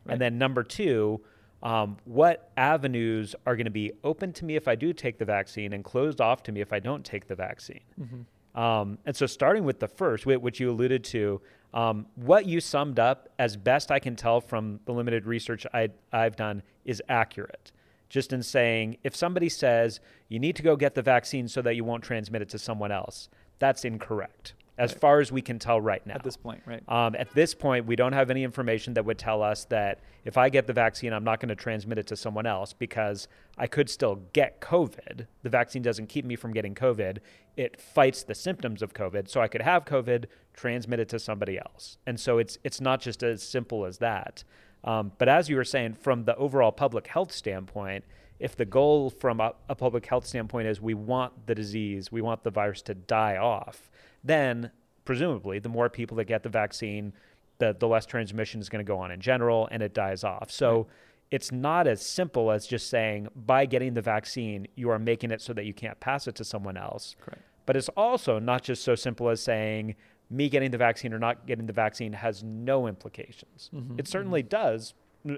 Right. 0.04 0.12
And 0.12 0.20
then 0.20 0.38
number 0.38 0.62
two, 0.62 1.20
um, 1.62 1.96
what 2.04 2.50
avenues 2.56 3.34
are 3.46 3.56
going 3.56 3.66
to 3.66 3.70
be 3.70 3.92
open 4.04 4.32
to 4.34 4.44
me 4.44 4.56
if 4.56 4.68
I 4.68 4.74
do 4.74 4.92
take 4.92 5.18
the 5.18 5.24
vaccine 5.24 5.72
and 5.72 5.82
closed 5.82 6.20
off 6.20 6.42
to 6.44 6.52
me 6.52 6.60
if 6.60 6.72
I 6.72 6.78
don't 6.78 7.04
take 7.04 7.26
the 7.26 7.34
vaccine? 7.34 7.80
Mm-hmm. 8.00 8.60
Um, 8.60 8.98
and 9.06 9.16
so, 9.16 9.26
starting 9.26 9.64
with 9.64 9.78
the 9.78 9.88
first, 9.88 10.26
which 10.26 10.58
you 10.58 10.70
alluded 10.70 11.04
to, 11.04 11.40
um, 11.72 12.06
what 12.16 12.46
you 12.46 12.60
summed 12.60 12.98
up, 12.98 13.28
as 13.38 13.56
best 13.56 13.90
I 13.90 13.98
can 13.98 14.16
tell 14.16 14.40
from 14.40 14.80
the 14.86 14.92
limited 14.92 15.26
research 15.26 15.66
I, 15.72 15.88
I've 16.12 16.36
done, 16.36 16.62
is 16.84 17.02
accurate 17.08 17.72
just 18.10 18.32
in 18.32 18.42
saying 18.42 18.98
if 19.02 19.16
somebody 19.16 19.48
says 19.48 20.00
you 20.28 20.38
need 20.38 20.56
to 20.56 20.62
go 20.62 20.76
get 20.76 20.94
the 20.94 21.02
vaccine 21.02 21.48
so 21.48 21.62
that 21.62 21.76
you 21.76 21.84
won't 21.84 22.04
transmit 22.04 22.42
it 22.42 22.50
to 22.50 22.58
someone 22.58 22.92
else, 22.92 23.30
that's 23.58 23.84
incorrect. 23.86 24.52
As 24.76 24.92
right. 24.92 25.00
far 25.00 25.20
as 25.20 25.30
we 25.30 25.42
can 25.42 25.58
tell 25.58 25.78
right 25.78 26.04
now. 26.06 26.14
At 26.14 26.22
this 26.22 26.38
point, 26.38 26.62
right. 26.64 26.82
Um, 26.88 27.14
at 27.14 27.34
this 27.34 27.54
point, 27.54 27.84
we 27.84 27.96
don't 27.96 28.14
have 28.14 28.30
any 28.30 28.44
information 28.44 28.94
that 28.94 29.04
would 29.04 29.18
tell 29.18 29.42
us 29.42 29.66
that 29.66 30.00
if 30.24 30.38
I 30.38 30.48
get 30.48 30.66
the 30.66 30.72
vaccine, 30.72 31.12
I'm 31.12 31.24
not 31.24 31.38
going 31.38 31.50
to 31.50 31.54
transmit 31.54 31.98
it 31.98 32.06
to 32.06 32.16
someone 32.16 32.46
else 32.46 32.72
because 32.72 33.28
I 33.58 33.66
could 33.66 33.90
still 33.90 34.22
get 34.32 34.62
COVID. 34.62 35.26
The 35.42 35.50
vaccine 35.50 35.82
doesn't 35.82 36.06
keep 36.06 36.24
me 36.24 36.34
from 36.34 36.54
getting 36.54 36.74
COVID. 36.74 37.18
It 37.58 37.78
fights 37.78 38.22
the 38.22 38.34
symptoms 38.34 38.80
of 38.80 38.94
COVID. 38.94 39.28
So 39.28 39.42
I 39.42 39.48
could 39.48 39.60
have 39.60 39.84
COVID, 39.84 40.24
transmit 40.54 40.98
it 40.98 41.10
to 41.10 41.18
somebody 41.18 41.58
else. 41.58 41.98
And 42.06 42.18
so 42.18 42.38
it's, 42.38 42.56
it's 42.64 42.80
not 42.80 43.02
just 43.02 43.22
as 43.22 43.42
simple 43.42 43.84
as 43.84 43.98
that. 43.98 44.44
Um, 44.84 45.12
but 45.18 45.28
as 45.28 45.48
you 45.48 45.56
were 45.56 45.64
saying, 45.64 45.94
from 45.94 46.24
the 46.24 46.36
overall 46.36 46.72
public 46.72 47.06
health 47.06 47.32
standpoint, 47.32 48.04
if 48.38 48.56
the 48.56 48.64
goal 48.64 49.10
from 49.10 49.40
a, 49.40 49.52
a, 49.68 49.74
public 49.74 50.06
health 50.06 50.26
standpoint 50.26 50.66
is 50.66 50.80
we 50.80 50.94
want 50.94 51.46
the 51.46 51.54
disease, 51.54 52.10
we 52.10 52.22
want 52.22 52.42
the 52.42 52.50
virus 52.50 52.80
to 52.82 52.94
die 52.94 53.36
off, 53.36 53.90
then 54.24 54.70
presumably 55.04 55.58
the 55.58 55.68
more 55.68 55.90
people 55.90 56.16
that 56.16 56.24
get 56.24 56.42
the 56.42 56.48
vaccine, 56.48 57.12
the, 57.58 57.76
the 57.78 57.86
less 57.86 58.06
transmission 58.06 58.60
is 58.60 58.70
going 58.70 58.84
to 58.84 58.88
go 58.88 58.98
on 58.98 59.10
in 59.10 59.20
general 59.20 59.68
and 59.70 59.82
it 59.82 59.92
dies 59.92 60.24
off. 60.24 60.50
So 60.50 60.76
right. 60.78 60.86
it's 61.30 61.52
not 61.52 61.86
as 61.86 62.04
simple 62.04 62.50
as 62.50 62.66
just 62.66 62.88
saying 62.88 63.28
by 63.36 63.66
getting 63.66 63.92
the 63.92 64.02
vaccine, 64.02 64.66
you 64.74 64.88
are 64.88 64.98
making 64.98 65.30
it 65.30 65.42
so 65.42 65.52
that 65.52 65.66
you 65.66 65.74
can't 65.74 66.00
pass 66.00 66.26
it 66.26 66.34
to 66.36 66.44
someone 66.44 66.78
else. 66.78 67.16
Correct. 67.20 67.42
But 67.66 67.76
it's 67.76 67.90
also 67.90 68.38
not 68.38 68.62
just 68.62 68.82
so 68.82 68.94
simple 68.94 69.28
as 69.28 69.42
saying 69.42 69.94
me 70.30 70.48
getting 70.48 70.70
the 70.70 70.78
vaccine 70.78 71.12
or 71.12 71.18
not 71.18 71.46
getting 71.46 71.66
the 71.66 71.72
vaccine 71.72 72.12
has 72.12 72.42
no 72.42 72.86
implications. 72.86 73.70
Mm-hmm. 73.74 73.98
It 73.98 74.06
certainly 74.06 74.42
mm-hmm. 74.42 74.48
does, 74.48 74.94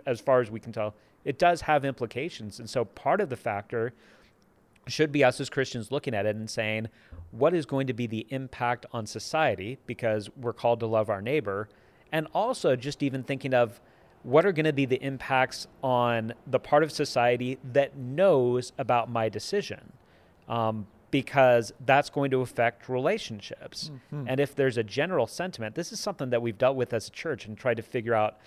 as 0.07 0.21
far 0.21 0.41
as 0.41 0.51
we 0.51 0.61
can 0.61 0.73
tell. 0.73 0.95
It 1.25 1.39
does 1.39 1.63
have 1.63 1.85
implications. 1.85 2.59
And 2.59 2.69
so 2.69 2.85
part 2.85 3.21
of 3.21 3.31
the 3.31 3.37
factor 3.37 3.95
should 4.89 5.13
be 5.13 5.23
us 5.25 5.41
as 5.41 5.49
Christians 5.49 5.91
looking 5.93 6.15
at 6.15 6.27
it 6.27 6.37
and 6.37 6.51
saying, 6.51 6.89
what 7.31 7.55
is 7.55 7.65
going 7.65 7.87
to 7.87 7.93
be 7.93 8.07
the 8.07 8.27
impact 8.31 8.85
on 8.93 9.07
society 9.07 9.79
because 9.87 10.29
we're 10.37 10.53
called 10.53 10.81
to 10.81 10.87
love 10.87 11.09
our 11.09 11.23
neighbor? 11.23 11.69
And 12.11 12.27
also 12.35 12.77
just 12.77 13.03
even 13.03 13.23
thinking 13.23 13.55
of 13.55 13.81
what 14.23 14.45
are 14.45 14.53
going 14.53 14.67
to 14.67 14.73
be 14.73 14.85
the 14.85 15.03
impacts 15.03 15.67
on 15.83 16.33
the 16.47 16.59
part 16.59 16.83
of 16.83 16.93
society 16.93 17.59
that 17.73 17.97
knows 17.97 18.73
about 18.79 19.11
my 19.11 19.29
decision? 19.29 19.93
Um, 20.49 20.87
because 21.13 21.73
that's 21.85 22.11
going 22.11 22.33
to 22.33 22.41
affect 22.41 22.89
relationships. 22.89 23.93
Mhm. 24.13 24.25
And 24.29 24.41
if 24.41 24.57
there's 24.57 24.79
a 24.79 24.83
general 24.83 25.29
sentiment, 25.29 25.77
this 25.77 25.93
is 25.93 26.01
something 26.01 26.31
that 26.31 26.43
we've 26.43 26.59
dealt 26.59 26.75
with 26.75 26.93
as 26.93 27.07
a 27.07 27.11
church 27.13 27.47
and 27.47 27.57
tried 27.57 27.77
to 27.77 27.83
figure 27.83 28.15
out 28.15 28.41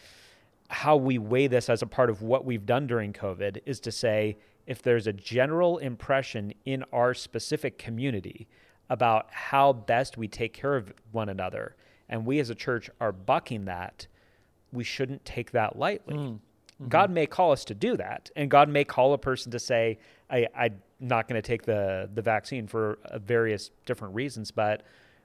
how 0.69 0.98
we 0.98 1.19
weigh 1.19 1.45
this 1.45 1.69
as 1.69 1.84
a 1.84 1.88
part 1.88 2.10
of 2.10 2.24
what 2.24 2.43
we've 2.43 2.65
done 2.65 2.88
during 2.88 3.13
COVID 3.13 3.60
is 3.67 3.79
to 3.81 3.91
say 3.91 4.36
if 4.65 4.81
there's 4.81 5.05
a 5.05 5.13
general 5.13 5.77
impression 5.77 6.53
in 6.65 6.84
our 6.91 7.13
specific 7.13 7.77
community 7.77 8.48
about 8.89 9.31
how 9.31 9.72
best 9.72 10.17
we 10.17 10.27
take 10.27 10.53
care 10.53 10.75
of 10.75 10.91
one 11.12 11.29
another, 11.29 11.75
and 12.10 12.25
we 12.25 12.39
as 12.39 12.50
a 12.50 12.55
church 12.55 12.89
are 13.00 13.12
bucking 13.12 13.65
that, 13.65 14.07
we 14.72 14.84
shouldn't 14.84 15.24
take 15.24 15.51
that 15.51 15.77
lightly. 15.77 16.15
Mm. 16.15 16.39
God 16.89 17.10
may 17.10 17.25
call 17.25 17.51
us 17.51 17.63
to 17.65 17.74
do 17.74 17.96
that, 17.98 18.29
and 18.36 18.51
God 18.51 18.67
may 18.67 18.84
call 18.84 19.13
a 19.13 19.17
person 19.17 19.51
to 19.51 19.60
say, 19.60 19.98
I, 20.29 20.48
"I'm 20.55 20.82
not 21.00 21.27
going 21.27 21.41
to 21.41 21.48
take 21.48 21.63
the 21.63 22.10
the 22.13 22.22
vaccine 22.22 22.67
for 22.67 23.00
uh, 23.05 23.20
various 23.20 23.72
different 23.86 24.13
reasons," 24.13 24.51
but 24.51 24.84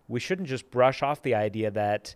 we 0.08 0.20
shouldn't 0.20 0.48
just 0.48 0.70
brush 0.70 1.02
off 1.02 1.22
the 1.22 1.34
idea 1.34 1.70
that 1.72 2.14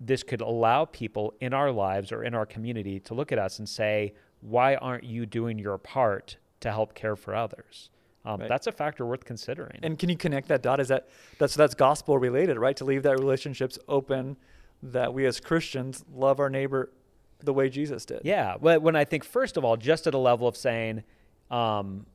this 0.00 0.22
could 0.22 0.40
allow 0.40 0.84
people 0.84 1.34
in 1.40 1.54
our 1.54 1.72
lives 1.72 2.12
or 2.12 2.22
in 2.22 2.34
our 2.34 2.46
community 2.46 3.00
to 3.00 3.14
look 3.14 3.32
at 3.32 3.38
us 3.38 3.58
and 3.58 3.68
say, 3.68 4.12
"Why 4.42 4.74
aren't 4.76 5.04
you 5.04 5.24
doing 5.24 5.58
your 5.58 5.78
part 5.78 6.36
to 6.60 6.70
help 6.70 6.94
care 6.94 7.16
for 7.16 7.34
others?" 7.34 7.90
Um, 8.24 8.40
Right. 8.40 8.48
That's 8.48 8.66
a 8.66 8.72
factor 8.72 9.06
worth 9.06 9.24
considering. 9.24 9.78
And 9.82 9.98
can 9.98 10.10
you 10.10 10.16
connect 10.16 10.48
that 10.48 10.60
dot? 10.60 10.80
Is 10.80 10.88
that 10.88 11.08
that's 11.38 11.54
that's 11.54 11.74
gospel 11.74 12.18
related, 12.18 12.58
right? 12.58 12.76
To 12.76 12.84
leave 12.84 13.02
that 13.04 13.18
relationships 13.18 13.78
open, 13.88 14.36
that 14.82 15.14
we 15.14 15.24
as 15.24 15.40
Christians 15.40 16.04
love 16.12 16.38
our 16.38 16.50
neighbor 16.50 16.90
the 17.40 17.52
way 17.52 17.68
Jesus 17.68 18.04
did. 18.04 18.20
Yeah. 18.24 18.56
Well, 18.60 18.80
when 18.80 18.96
I 18.96 19.04
think, 19.04 19.24
first 19.24 19.56
of 19.56 19.64
all, 19.64 19.76
just 19.76 20.06
at 20.06 20.14
a 20.14 20.18
level 20.18 20.48
of 20.48 20.56
saying, 20.56 21.04
um, 21.50 22.06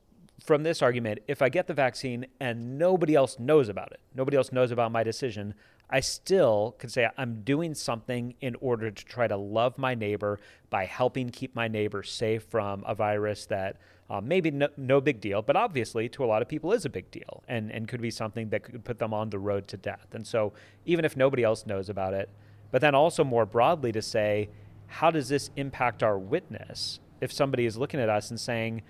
from 0.44 0.62
this 0.62 0.82
argument, 0.82 1.20
if 1.28 1.42
I 1.42 1.48
get 1.48 1.66
the 1.66 1.74
vaccine 1.74 2.26
and 2.40 2.78
nobody 2.78 3.14
else 3.14 3.38
knows 3.38 3.68
about 3.68 3.92
it, 3.92 4.00
nobody 4.14 4.36
else 4.36 4.52
knows 4.52 4.70
about 4.70 4.92
my 4.92 5.02
decision, 5.02 5.54
I 5.88 6.00
still 6.00 6.74
could 6.78 6.90
say 6.90 7.08
I'm 7.16 7.42
doing 7.42 7.74
something 7.74 8.34
in 8.40 8.56
order 8.60 8.90
to 8.90 9.04
try 9.04 9.28
to 9.28 9.36
love 9.36 9.78
my 9.78 9.94
neighbor 9.94 10.40
by 10.70 10.86
helping 10.86 11.30
keep 11.30 11.54
my 11.54 11.68
neighbor 11.68 12.02
safe 12.02 12.42
from 12.44 12.84
a 12.86 12.94
virus 12.94 13.46
that 13.46 13.76
um, 14.10 14.28
maybe 14.28 14.50
no, 14.50 14.68
no 14.76 15.00
big 15.00 15.20
deal, 15.20 15.40
but 15.40 15.56
obviously 15.56 16.08
to 16.10 16.24
a 16.24 16.26
lot 16.26 16.42
of 16.42 16.48
people 16.48 16.72
is 16.72 16.84
a 16.84 16.90
big 16.90 17.10
deal 17.10 17.42
and, 17.48 17.70
and 17.70 17.88
could 17.88 18.02
be 18.02 18.10
something 18.10 18.50
that 18.50 18.62
could 18.64 18.84
put 18.84 18.98
them 18.98 19.14
on 19.14 19.30
the 19.30 19.38
road 19.38 19.68
to 19.68 19.76
death. 19.76 20.08
And 20.12 20.26
so 20.26 20.52
even 20.84 21.04
if 21.04 21.16
nobody 21.16 21.42
else 21.42 21.64
knows 21.64 21.88
about 21.88 22.12
it, 22.12 22.28
but 22.70 22.80
then 22.80 22.94
also 22.94 23.24
more 23.24 23.46
broadly 23.46 23.92
to 23.92 24.02
say, 24.02 24.50
how 24.94 25.10
does 25.10 25.28
this 25.28 25.50
impact 25.56 26.02
our 26.02 26.16
witness 26.18 27.00
if 27.20 27.32
somebody 27.32 27.66
is 27.66 27.76
looking 27.76 27.98
at 28.00 28.08
us 28.08 28.30
and 28.30 28.38
saying, 28.38 28.82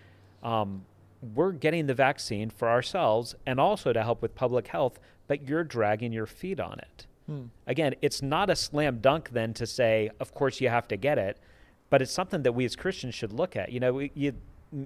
um, 0.43 0.85
we're 1.35 1.53
getting 1.53 1.87
the 1.87 1.95
vaccine 1.95 2.51
for 2.51 2.69
ourselves 2.69 3.35
and 3.47 3.59
also 3.59 3.93
to 3.93 4.03
help 4.03 4.21
with 4.21 4.35
public 4.35 4.69
health, 4.69 5.01
but 5.27 5.49
you're 5.49 5.65
dragging 5.65 6.13
your 6.13 6.27
feet 6.27 6.61
on 6.61 6.79
it? 6.79 7.07
Hmm. 7.27 7.45
Again, 7.67 7.95
it's 8.03 8.21
not 8.21 8.51
a 8.51 8.57
slam 8.57 8.99
dunk 9.01 9.31
then 9.31 9.55
to 9.55 9.67
say, 9.67 10.11
of 10.21 10.35
course 10.35 10.61
you 10.61 10.69
have 10.69 10.87
to 10.89 10.97
get 10.99 11.17
it, 11.17 11.39
but 11.89 12.03
it's 12.03 12.13
something 12.13 12.43
that 12.43 12.53
we 12.53 12.67
as 12.67 12.77
Christians 12.77 13.15
should 13.15 13.33
look 13.33 13.57
at. 13.57 13.73
You 13.73 13.81
know, 13.81 13.95
we, 13.95 14.11
you, 14.15 14.35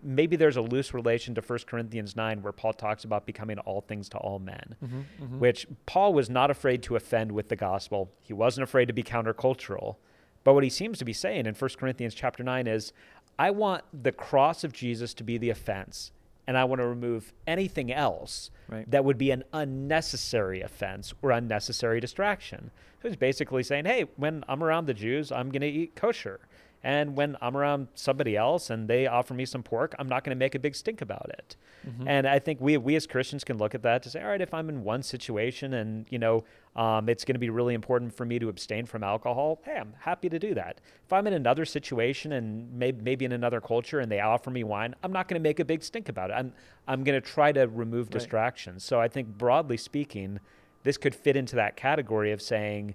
maybe 0.05 0.37
there's 0.37 0.57
a 0.57 0.63
loose 0.63 0.95
relation 0.95 1.35
to 1.35 1.41
1 1.41 1.59
Corinthians 1.67 2.15
9 2.15 2.43
where 2.43 2.53
Paul 2.53 2.75
talks 2.75 3.03
about 3.03 3.27
becoming 3.27 3.59
all 3.61 3.81
things 3.81 4.09
to 4.11 4.19
all 4.19 4.39
men 4.39 4.77
Mhm, 4.85 5.05
mhm. 5.21 5.39
which 5.41 5.67
Paul 5.87 6.13
was 6.15 6.31
not 6.31 6.49
afraid 6.49 6.85
to 6.85 6.95
offend 6.95 7.33
with 7.33 7.49
the 7.49 7.57
gospel. 7.57 8.13
He 8.23 8.33
wasn't 8.33 8.63
afraid 8.63 8.87
to 8.87 8.93
be 8.93 9.03
countercultural. 9.03 9.97
But 10.45 10.55
what 10.55 10.65
he 10.65 10.71
seems 10.71 10.99
to 10.99 11.05
be 11.05 11.13
saying 11.13 11.47
in 11.47 11.55
1 11.55 11.71
Corinthians 11.79 12.15
chapter 12.15 12.43
9 12.43 12.67
is, 12.67 12.93
I 13.39 13.51
want 13.51 13.85
the 14.03 14.13
cross 14.13 14.65
of 14.65 14.73
Jesus 14.73 15.15
to 15.15 15.25
be 15.25 15.39
the 15.39 15.51
offense, 15.51 16.13
and 16.47 16.57
I 16.57 16.65
want 16.65 16.81
to 16.81 16.87
remove 16.87 17.33
anything 17.47 17.93
else 17.93 18.51
Right. 18.69 18.91
that 18.91 19.05
would 19.05 19.17
be 19.19 19.31
an 19.31 19.45
unnecessary 19.53 20.61
offense 20.61 21.15
or 21.23 21.31
unnecessary 21.31 22.01
distraction. 22.01 22.71
So 23.03 23.09
he's 23.09 23.17
basically 23.17 23.63
saying, 23.63 23.85
hey, 23.87 24.07
when 24.17 24.45
I'm 24.49 24.63
around 24.63 24.87
the 24.87 24.95
Jews, 24.95 25.31
I'm 25.33 25.51
going 25.51 25.63
to 25.63 25.69
eat 25.69 25.95
kosher. 25.97 26.41
And 26.85 27.17
when 27.17 27.37
I'm 27.41 27.57
around 27.57 27.89
somebody 27.95 28.37
else 28.37 28.71
and 28.71 28.87
they 28.89 29.07
offer 29.07 29.35
me 29.35 29.45
some 29.47 29.63
pork, 29.63 29.95
I'm 29.99 30.09
not 30.09 30.23
going 30.23 30.37
to 30.37 30.39
make 30.39 30.55
a 30.55 30.59
big 30.61 30.75
stink 30.77 31.01
about 31.01 31.29
it. 31.31 31.57
Mhm. 31.89 32.05
And 32.07 32.27
I 32.27 32.39
think 32.39 32.61
we 32.61 32.77
we 32.77 32.95
as 32.95 33.07
Christians 33.07 33.43
can 33.43 33.57
look 33.59 33.75
at 33.75 33.83
that 33.83 34.03
to 34.05 34.11
say, 34.11 34.23
all 34.23 34.29
right, 34.29 34.41
if 34.41 34.53
I'm 34.55 34.69
in 34.69 34.85
one 34.85 35.03
situation 35.03 35.75
and 35.75 36.07
you 36.11 36.19
know 36.19 36.45
um, 36.79 37.09
it's 37.09 37.25
going 37.25 37.35
to 37.35 37.41
be 37.41 37.51
really 37.51 37.75
important 37.75 38.15
for 38.15 38.25
me 38.25 38.39
to 38.39 38.49
abstain 38.49 38.87
from 38.87 39.03
alcohol, 39.03 39.61
hey, 39.65 39.77
I'm 39.81 39.95
happy 39.99 40.29
to 40.29 40.39
do 40.39 40.55
that. 40.55 40.81
If 41.05 41.13
I'm 41.13 41.27
in 41.27 41.33
another 41.33 41.65
situation 41.65 42.33
and 42.33 42.73
maybe 42.73 43.03
maybe 43.03 43.25
in 43.25 43.33
another 43.33 43.61
culture 43.61 43.99
and 43.99 44.11
they 44.11 44.21
offer 44.21 44.51
me 44.51 44.63
wine, 44.63 44.95
I'm 45.03 45.11
not 45.13 45.27
going 45.27 45.41
to 45.41 45.43
make 45.43 45.59
a 45.59 45.65
big 45.65 45.83
stink 45.83 46.09
about 46.09 46.31
it. 46.31 46.35
I'm 46.35 46.53
I'm 46.87 47.03
going 47.03 47.21
to 47.21 47.27
try 47.27 47.51
to 47.51 47.67
remove 47.67 48.07
Right. 48.07 48.13
distractions. 48.13 48.85
So 48.85 49.01
I 49.01 49.09
think 49.09 49.27
broadly 49.27 49.77
speaking, 49.77 50.39
this 50.85 50.97
could 50.97 51.17
fit 51.17 51.35
into 51.37 51.57
that 51.57 51.77
category 51.77 52.31
of 52.31 52.41
saying. 52.41 52.95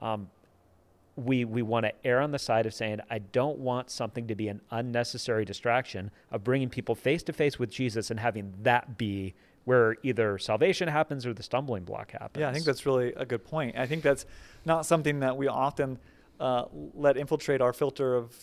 Um, 0.00 0.28
we 1.16 1.44
we 1.44 1.60
want 1.60 1.84
to 1.84 1.92
err 2.04 2.20
on 2.20 2.30
the 2.30 2.38
side 2.38 2.64
of 2.66 2.72
saying 2.72 3.00
I 3.10 3.18
don't 3.18 3.58
want 3.58 3.90
something 3.90 4.26
to 4.28 4.34
be 4.34 4.48
an 4.48 4.60
unnecessary 4.70 5.44
distraction 5.44 6.10
of 6.30 6.42
bringing 6.42 6.70
people 6.70 6.94
face 6.94 7.22
to 7.24 7.32
face 7.32 7.58
with 7.58 7.70
Jesus 7.70 8.10
and 8.10 8.18
having 8.18 8.54
that 8.62 8.96
be 8.96 9.34
where 9.70 9.96
either 10.02 10.36
salvation 10.36 10.88
happens 10.88 11.24
or 11.24 11.32
the 11.32 11.44
stumbling 11.44 11.84
block 11.84 12.10
happens. 12.10 12.40
Yeah, 12.40 12.48
I 12.48 12.52
think 12.52 12.64
that's 12.64 12.84
really 12.86 13.12
a 13.14 13.24
good 13.24 13.44
point. 13.44 13.78
I 13.78 13.86
think 13.86 14.02
that's 14.02 14.26
not 14.64 14.84
something 14.84 15.20
that 15.20 15.36
we 15.36 15.46
often 15.46 15.96
uh, 16.40 16.64
let 16.92 17.16
infiltrate 17.16 17.60
our 17.60 17.72
filter 17.72 18.16
of 18.16 18.34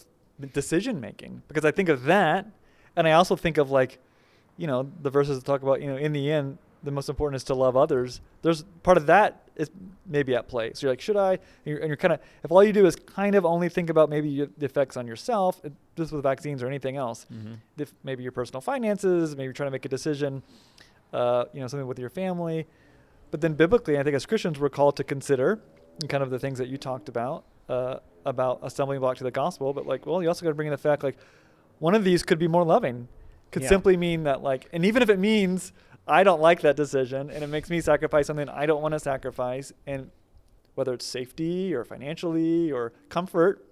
decision 0.54 1.02
making 1.02 1.42
because 1.50 1.66
I 1.66 1.72
think 1.72 1.90
of 1.90 2.06
that, 2.06 2.46
and 2.96 3.06
I 3.06 3.12
also 3.12 3.36
think 3.36 3.58
of 3.58 3.70
like, 3.72 4.00
you 4.56 4.68
know, 4.68 4.90
the 5.02 5.10
verses 5.10 5.38
that 5.38 5.46
talk 5.46 5.64
about 5.64 5.82
you 5.82 5.88
know 5.92 5.98
in 5.98 6.14
the 6.14 6.32
end 6.32 6.58
the 6.84 6.92
most 6.92 7.10
important 7.10 7.36
is 7.36 7.44
to 7.44 7.56
love 7.56 7.76
others. 7.76 8.22
There's 8.44 8.64
part 8.84 8.98
of 8.98 9.08
that 9.08 9.50
is 9.56 9.70
maybe 10.06 10.36
at 10.36 10.48
play. 10.48 10.72
So 10.76 10.80
you're 10.86 10.92
like, 10.92 11.02
should 11.02 11.18
I? 11.18 11.32
And 11.34 11.40
you're, 11.66 11.86
you're 11.88 11.98
kind 11.98 12.14
of 12.14 12.20
if 12.44 12.52
all 12.52 12.64
you 12.64 12.72
do 12.72 12.86
is 12.86 12.96
kind 12.96 13.36
of 13.36 13.46
only 13.46 13.68
think 13.68 13.90
about 13.90 14.10
maybe 14.10 14.30
your, 14.30 14.48
the 14.60 14.66
effects 14.66 14.96
on 14.96 15.06
yourself, 15.08 15.60
just 15.98 16.12
with 16.14 16.22
vaccines 16.24 16.62
or 16.64 16.68
anything 16.68 16.96
else, 16.96 17.26
Mhm. 17.34 17.58
if 17.78 17.92
maybe 18.04 18.22
your 18.24 18.32
personal 18.32 18.62
finances, 18.62 19.36
maybe 19.36 19.46
you're 19.46 19.54
trying 19.54 19.68
to 19.68 19.72
make 19.72 19.86
a 19.86 19.90
decision, 19.90 20.44
uh, 21.14 21.46
you 21.54 21.62
know, 21.62 21.68
something 21.68 21.88
with 21.88 22.00
your 22.00 22.10
family. 22.10 22.68
But 23.32 23.42
then 23.42 23.54
biblically, 23.54 23.98
I 24.00 24.04
think 24.04 24.16
as 24.16 24.26
Christians, 24.26 24.60
we're 24.60 24.70
called 24.70 24.96
to 24.98 25.04
consider 25.04 25.60
kind 26.08 26.24
of 26.24 26.30
the 26.30 26.40
things 26.40 26.58
that 26.60 26.68
you 26.68 26.78
talked 26.78 27.10
about, 27.10 27.44
uh, 27.70 27.98
about 28.26 28.60
a 28.62 28.70
stumbling 28.70 29.00
block 29.00 29.18
to 29.18 29.24
the 29.24 29.32
gospel. 29.32 29.74
But 29.74 29.86
like, 29.86 30.06
well, 30.06 30.22
you 30.22 30.28
also 30.28 30.44
got 30.44 30.50
to 30.50 30.56
bring 30.56 30.68
in 30.68 30.72
the 30.72 30.78
fact 30.78 31.04
like 31.04 31.18
one 31.80 31.96
of 31.96 32.04
these 32.04 32.24
could 32.24 32.40
be 32.40 32.48
more 32.48 32.64
loving, 32.64 33.08
could 33.52 33.64
Yeah. 33.64 33.70
simply 33.70 33.98
mean 33.98 34.24
that 34.24 34.42
like, 34.42 34.68
and 34.72 34.86
even 34.86 35.02
if 35.02 35.10
it 35.10 35.20
means 35.20 35.74
I 36.08 36.24
don't 36.24 36.40
like 36.42 36.62
that 36.62 36.76
decision 36.78 37.30
and 37.30 37.44
it 37.44 37.48
makes 37.48 37.70
me 37.70 37.82
sacrifice 37.82 38.28
something 38.28 38.48
I 38.48 38.66
don't 38.66 38.82
want 38.82 38.94
to 38.94 39.00
sacrifice, 39.00 39.74
and 39.86 40.10
whether 40.76 40.94
it's 40.94 41.06
safety 41.06 41.74
or 41.74 41.84
financially 41.84 42.72
or 42.72 42.94
comfort, 43.10 43.66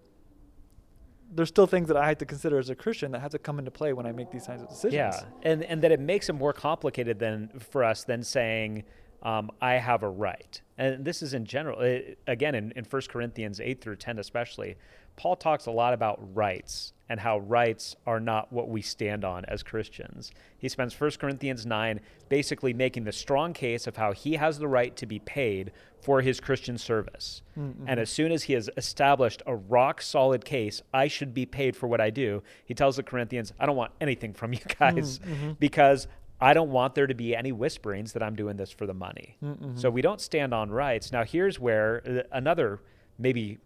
there's 1.33 1.49
still 1.49 1.67
things 1.67 1.87
that 1.87 1.97
I 1.97 2.07
have 2.07 2.17
to 2.19 2.25
consider 2.25 2.59
as 2.59 2.69
a 2.69 2.75
Christian 2.75 3.11
that 3.11 3.19
have 3.19 3.31
to 3.31 3.39
come 3.39 3.59
into 3.59 3.71
play 3.71 3.93
when 3.93 4.05
I 4.05 4.11
make 4.11 4.31
these 4.31 4.47
kinds 4.47 4.61
of 4.61 4.69
decisions. 4.69 4.93
Yeah, 4.93 5.19
and 5.43 5.63
and 5.63 5.81
that 5.81 5.91
it 5.91 5.99
makes 5.99 6.29
it 6.29 6.33
more 6.33 6.53
complicated 6.53 7.19
than 7.19 7.49
for 7.59 7.83
us 7.83 8.03
than 8.03 8.23
saying 8.23 8.83
um, 9.23 9.51
I 9.61 9.73
have 9.73 10.03
a 10.03 10.09
right. 10.09 10.61
And 10.77 11.03
this 11.03 11.21
is 11.21 11.33
in 11.33 11.45
general. 11.45 11.79
It, 11.81 12.19
again, 12.27 12.55
in, 12.55 12.71
in 12.75 12.85
1 12.85 13.01
Corinthians 13.09 13.59
eight 13.59 13.81
through 13.81 13.97
ten, 13.97 14.19
especially, 14.19 14.75
Paul 15.15 15.35
talks 15.35 15.65
a 15.65 15.71
lot 15.71 15.93
about 15.93 16.19
rights 16.35 16.93
and 17.07 17.19
how 17.19 17.39
rights 17.39 17.95
are 18.07 18.19
not 18.19 18.51
what 18.51 18.67
we 18.67 18.81
stand 18.81 19.23
on 19.23 19.45
as 19.45 19.61
Christians. 19.61 20.31
He 20.57 20.67
spends 20.69 20.99
1 20.99 21.11
Corinthians 21.19 21.65
9 21.65 21.99
basically 22.29 22.73
making 22.73 23.03
the 23.03 23.11
strong 23.11 23.53
case 23.53 23.85
of 23.85 23.97
how 23.97 24.11
he 24.11 24.33
has 24.33 24.57
the 24.57 24.67
right 24.67 24.95
to 24.95 25.05
be 25.05 25.19
paid 25.19 25.71
for 26.01 26.21
his 26.21 26.39
Christian 26.39 26.77
service. 26.77 27.41
Mm-hmm. 27.57 27.85
And 27.87 27.99
as 27.99 28.09
soon 28.09 28.31
as 28.31 28.43
he 28.43 28.53
has 28.53 28.69
established 28.77 29.43
a 29.45 29.55
rock 29.55 30.01
solid 30.01 30.45
case, 30.45 30.81
I 30.93 31.07
should 31.07 31.33
be 31.33 31.45
paid 31.45 31.75
for 31.75 31.87
what 31.87 32.01
I 32.01 32.09
do, 32.09 32.41
he 32.65 32.73
tells 32.73 32.95
the 32.95 33.03
Corinthians, 33.03 33.53
I 33.59 33.65
don't 33.65 33.75
want 33.75 33.91
anything 34.01 34.33
from 34.33 34.53
you 34.53 34.59
guys 34.79 35.19
Mm-hmm. 35.19 35.51
because 35.59 36.07
I 36.41 36.53
don't 36.53 36.71
want 36.71 36.95
there 36.95 37.07
to 37.07 37.13
be 37.13 37.35
any 37.35 37.51
whisperings 37.51 38.13
that 38.13 38.21
I'm 38.21 38.35
doing 38.35 38.57
this 38.57 38.69
for 38.71 38.85
the 38.85 38.93
money. 38.93 39.37
Mm-hmm. 39.43 39.77
So 39.77 39.89
we 39.89 40.01
don't 40.01 40.19
stand 40.19 40.53
on 40.53 40.69
rights. 40.69 41.11
Now, 41.11 41.23
here's 41.23 41.59
where 41.59 42.01
uh, 42.07 42.23
another 42.31 42.81
maybe 43.17 43.59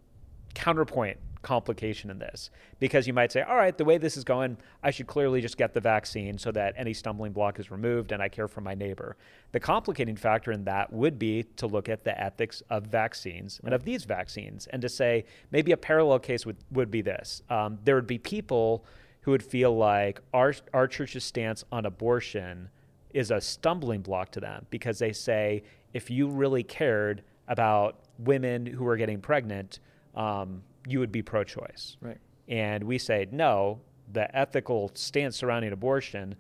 counterpoint 0.54 1.18
complication 1.42 2.10
in 2.10 2.20
this 2.20 2.50
because 2.80 3.08
you 3.08 3.14
might 3.14 3.32
say, 3.32 3.42
all 3.42 3.56
right, 3.56 3.78
the 3.78 3.86
way 3.86 3.98
this 3.98 4.18
is 4.18 4.24
going, 4.24 4.58
I 4.84 4.92
should 4.92 5.08
clearly 5.08 5.42
just 5.42 5.58
get 5.58 5.74
the 5.74 5.80
vaccine 5.80 6.38
so 6.38 6.52
that 6.52 6.74
any 6.78 6.94
stumbling 6.94 7.32
block 7.32 7.60
is 7.60 7.72
removed 7.72 8.12
and 8.12 8.22
I 8.22 8.28
care 8.28 8.48
for 8.48 8.62
my 8.62 8.76
neighbor. 8.76 9.16
The 9.52 9.60
complicating 9.60 10.16
factor 10.16 10.52
in 10.52 10.66
that 10.66 10.92
would 10.92 11.18
be 11.18 11.44
to 11.58 11.68
look 11.68 11.88
at 11.88 12.04
the 12.04 12.20
ethics 12.20 12.62
of 12.70 12.88
vaccines 12.88 13.62
and 13.64 13.74
of 13.74 13.84
these 13.84 14.04
vaccines 14.04 14.68
and 14.68 14.82
to 14.82 14.90
say 14.90 15.26
maybe 15.52 15.72
a 15.72 15.78
parallel 15.78 16.20
case 16.20 16.46
would, 16.46 16.58
would 16.72 16.92
be 16.92 17.02
this. 17.02 17.42
Um, 17.50 17.80
there 17.84 17.96
would 17.96 18.08
be 18.08 18.18
people 18.18 18.86
who 19.22 19.32
would 19.32 19.44
feel 19.44 19.76
like 19.76 20.20
our, 20.34 20.54
our 20.74 20.88
church's 20.88 21.24
stance 21.24 21.64
on 21.72 21.86
abortion 21.86 22.70
is 23.12 23.32
a 23.32 23.42
stumbling 23.42 24.02
block 24.02 24.32
to 24.32 24.40
them 24.40 24.66
because 24.70 25.00
they 25.00 25.14
say 25.14 25.64
if 25.94 26.10
you 26.10 26.28
really 26.28 26.64
cared 26.64 27.24
about 27.48 28.02
women 28.20 28.66
who 28.66 28.86
are 28.88 28.96
getting 28.98 29.20
pregnant, 29.20 29.80
um, 30.20 30.62
you 30.88 31.00
would 31.00 31.12
be 31.12 31.22
pro 31.22 31.44
choice. 31.44 31.98
Right. 32.02 32.18
And 32.48 32.84
we 32.84 32.98
say, 32.98 33.28
no, 33.32 33.80
the 34.12 34.36
ethical 34.36 34.92
stance 34.94 35.38
surrounding 35.38 35.72
abortion 35.72 36.36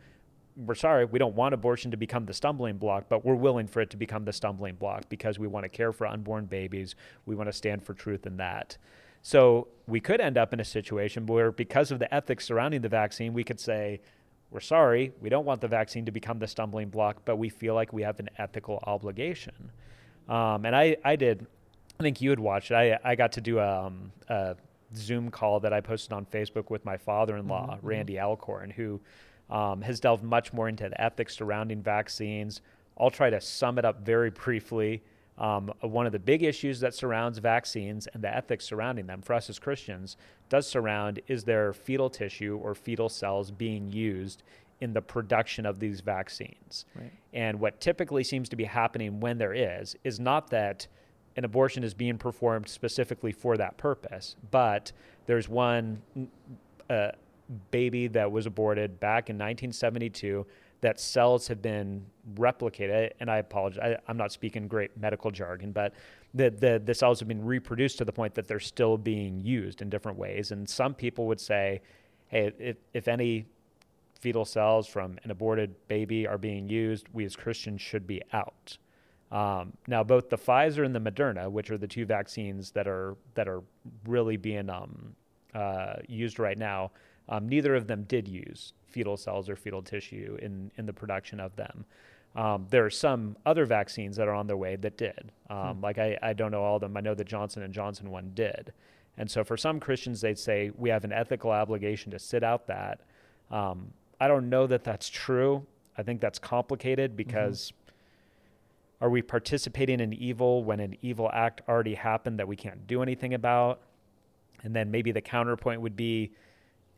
we're 0.65 0.75
sorry, 0.75 1.05
we 1.05 1.19
don't 1.19 1.35
want 1.35 1.53
abortion 1.53 1.91
to 1.91 1.97
become 1.97 2.25
the 2.25 2.33
stumbling 2.33 2.77
block, 2.77 3.05
but 3.07 3.23
we're 3.23 3.35
willing 3.35 3.67
for 3.67 3.81
it 3.81 3.89
to 3.91 3.97
become 3.97 4.25
the 4.25 4.33
stumbling 4.33 4.75
block 4.75 5.07
because 5.07 5.39
we 5.39 5.47
want 5.47 5.63
to 5.63 5.69
care 5.69 5.93
for 5.93 6.05
unborn 6.05 6.45
babies. 6.45 6.95
We 7.25 7.35
want 7.35 7.47
to 7.47 7.53
stand 7.53 7.83
for 7.83 7.93
truth 7.93 8.25
in 8.25 8.37
that. 8.37 8.77
So 9.21 9.67
we 9.87 9.99
could 9.99 10.19
end 10.19 10.37
up 10.37 10.53
in 10.53 10.59
a 10.59 10.65
situation 10.65 11.25
where, 11.25 11.51
because 11.51 11.91
of 11.91 11.99
the 11.99 12.13
ethics 12.13 12.45
surrounding 12.45 12.81
the 12.81 12.89
vaccine, 12.89 13.33
we 13.33 13.43
could 13.43 13.59
say, 13.59 14.01
we're 14.51 14.59
sorry, 14.59 15.13
we 15.21 15.29
don't 15.29 15.45
want 15.45 15.61
the 15.61 15.67
vaccine 15.67 16.05
to 16.05 16.11
become 16.11 16.39
the 16.39 16.47
stumbling 16.47 16.89
block, 16.89 17.21
but 17.23 17.37
we 17.37 17.49
feel 17.49 17.73
like 17.73 17.93
we 17.93 18.01
have 18.01 18.19
an 18.19 18.29
ethical 18.37 18.83
obligation. 18.83 19.71
Um, 20.27 20.65
and 20.65 20.75
I, 20.75 20.97
I 21.05 21.15
did, 21.15 21.47
I 21.99 22.03
think 22.03 22.21
you 22.21 22.29
had 22.29 22.39
watched 22.39 22.71
it. 22.71 22.75
I, 22.75 22.97
I 23.03 23.15
got 23.15 23.33
to 23.33 23.41
do 23.41 23.59
a, 23.59 23.87
um, 23.87 24.13
a 24.29 24.55
Zoom 24.95 25.29
call 25.29 25.59
that 25.59 25.73
I 25.73 25.81
posted 25.81 26.13
on 26.13 26.25
Facebook 26.25 26.69
with 26.69 26.85
my 26.85 26.95
father 26.95 27.35
in 27.35 27.49
law, 27.49 27.75
mm-hmm. 27.75 27.85
Randy 27.85 28.17
Alcorn, 28.17 28.69
who 28.69 29.01
um, 29.49 29.81
has 29.81 29.99
delved 29.99 30.23
much 30.23 30.53
more 30.53 30.69
into 30.69 30.87
the 30.87 31.01
ethics 31.01 31.35
surrounding 31.35 31.81
vaccines. 31.81 32.61
I'll 32.97 33.11
try 33.11 33.29
to 33.29 33.41
sum 33.41 33.77
it 33.77 33.83
up 33.83 34.05
very 34.05 34.29
briefly. 34.29 35.03
Um, 35.37 35.73
one 35.81 36.05
of 36.05 36.13
the 36.13 36.19
big 36.19 36.41
issues 36.41 36.79
that 36.79 36.93
surrounds 36.93 37.37
vaccines 37.39 38.07
and 38.13 38.23
the 38.23 38.33
ethics 38.33 38.63
surrounding 38.63 39.05
them 39.05 39.21
for 39.21 39.33
us 39.33 39.49
as 39.49 39.59
Christians 39.59 40.15
does 40.47 40.67
surround 40.67 41.19
is 41.27 41.43
there 41.43 41.73
fetal 41.73 42.09
tissue 42.09 42.59
or 42.63 42.75
fetal 42.75 43.09
cells 43.09 43.51
being 43.51 43.89
used 43.89 44.43
in 44.79 44.93
the 44.93 45.01
production 45.01 45.65
of 45.65 45.81
these 45.81 45.99
vaccines. 45.99 46.85
Right. 46.95 47.11
And 47.33 47.59
what 47.59 47.81
typically 47.81 48.23
seems 48.23 48.47
to 48.49 48.55
be 48.55 48.63
happening 48.63 49.19
when 49.19 49.37
there 49.37 49.53
is, 49.53 49.97
is 50.05 50.17
not 50.17 50.49
that 50.51 50.87
an 51.39 51.45
abortion 51.45 51.85
is 51.85 51.93
being 51.93 52.17
performed 52.17 52.67
specifically 52.67 53.31
for 53.31 53.55
that 53.55 53.77
purpose, 53.77 54.35
but 54.51 54.91
there's 55.25 55.47
one 55.47 56.01
uh, 56.89 57.11
baby 57.71 58.07
that 58.07 58.29
was 58.29 58.45
aborted 58.45 58.99
back 58.99 59.29
in 59.29 59.37
1972 59.37 60.45
that 60.81 60.99
cells 60.99 61.47
have 61.47 61.61
been 61.61 62.05
replicated. 62.35 63.11
And 63.21 63.31
I 63.31 63.37
apologize, 63.37 63.95
I, 64.05 64.11
am 64.11 64.17
not 64.17 64.33
speaking 64.33 64.67
great 64.67 64.97
medical 64.97 65.31
jargon, 65.31 65.71
but 65.71 65.93
the, 66.33 66.49
the, 66.49 66.81
the 66.83 66.93
cells 66.93 67.19
have 67.19 67.29
been 67.29 67.45
reproduced 67.45 67.97
to 67.99 68.05
the 68.05 68.11
point 68.11 68.35
that 68.35 68.45
they're 68.45 68.59
still 68.59 68.97
being 68.97 69.39
used 69.39 69.81
in 69.81 69.89
different 69.89 70.17
ways. 70.17 70.51
And 70.51 70.69
some 70.69 70.93
people 70.93 71.25
would 71.27 71.39
say, 71.39 71.79
hey, 72.27 72.51
if, 72.59 72.75
if 72.93 73.07
any 73.07 73.45
fetal 74.19 74.43
cells 74.43 74.87
from 74.87 75.17
an 75.23 75.31
aborted 75.31 75.73
baby 75.87 76.27
are 76.27 76.37
being 76.37 76.67
used, 76.67 77.07
we 77.13 77.23
as 77.23 77.37
Christians 77.37 77.79
should 77.79 78.05
be 78.05 78.21
out. 78.33 78.77
Um, 79.31 79.73
now, 79.87 80.03
both 80.03 80.29
the 80.29 80.37
Pfizer 80.37 80.83
and 80.83 80.95
the 80.95 80.99
Moderna, 80.99 81.51
which 81.51 81.69
are 81.69 81.77
the 81.77 81.87
two 81.87 82.05
vaccines 82.05 82.71
that 82.71 82.87
are 82.87 83.15
that 83.35 83.47
are 83.47 83.61
really 84.07 84.37
being 84.37 84.69
um, 84.69 85.15
uh, 85.53 85.95
used 86.07 86.39
right 86.39 86.57
now, 86.57 86.91
um, 87.27 87.47
neither 87.47 87.75
of 87.75 87.87
them 87.87 88.03
did 88.03 88.27
use 88.27 88.73
fetal 88.87 89.17
cells 89.17 89.49
or 89.49 89.55
fetal 89.55 89.83
tissue 89.83 90.37
in 90.41 90.71
in 90.77 90.85
the 90.85 90.93
production 90.93 91.39
of 91.39 91.55
them. 91.55 91.85
Um, 92.35 92.67
there 92.69 92.85
are 92.85 92.91
some 92.91 93.35
other 93.45 93.65
vaccines 93.65 94.15
that 94.17 94.27
are 94.27 94.33
on 94.33 94.47
their 94.47 94.57
way 94.57 94.75
that 94.77 94.97
did. 94.97 95.31
Um, 95.49 95.77
hmm. 95.77 95.83
Like 95.83 95.97
I, 95.97 96.17
I 96.21 96.33
don't 96.33 96.51
know 96.51 96.63
all 96.63 96.75
of 96.75 96.81
them. 96.81 96.95
I 96.95 97.01
know 97.01 97.15
the 97.15 97.23
Johnson 97.23 97.63
and 97.63 97.73
Johnson 97.73 98.09
one 98.11 98.31
did. 98.33 98.73
And 99.17 99.29
so 99.29 99.43
for 99.43 99.57
some 99.57 99.79
Christians, 99.79 100.21
they'd 100.21 100.39
say 100.39 100.71
we 100.77 100.89
have 100.89 101.03
an 101.03 101.11
ethical 101.11 101.51
obligation 101.51 102.11
to 102.11 102.19
sit 102.19 102.43
out 102.43 102.67
that. 102.67 103.01
Um, 103.51 103.91
I 104.21 104.27
don't 104.27 104.49
know 104.49 104.67
that 104.67 104.83
that's 104.83 105.09
true. 105.09 105.65
I 105.97 106.03
think 106.03 106.21
that's 106.21 106.39
complicated 106.39 107.11
mm-hmm. 107.11 107.17
because 107.17 107.71
mm-hmm. 107.71 107.78
Are 109.01 109.09
we 109.09 109.21
participating 109.21 109.99
in 109.99 110.13
evil 110.13 110.63
when 110.63 110.79
an 110.79 110.97
evil 111.01 111.29
act 111.33 111.61
already 111.67 111.95
happened 111.95 112.39
that 112.39 112.47
we 112.47 112.55
can't 112.55 112.85
do 112.87 113.01
anything 113.01 113.33
about? 113.33 113.81
And 114.63 114.75
then 114.75 114.91
maybe 114.91 115.11
the 115.11 115.21
counterpoint 115.21 115.81
would 115.81 115.95
be 115.95 116.31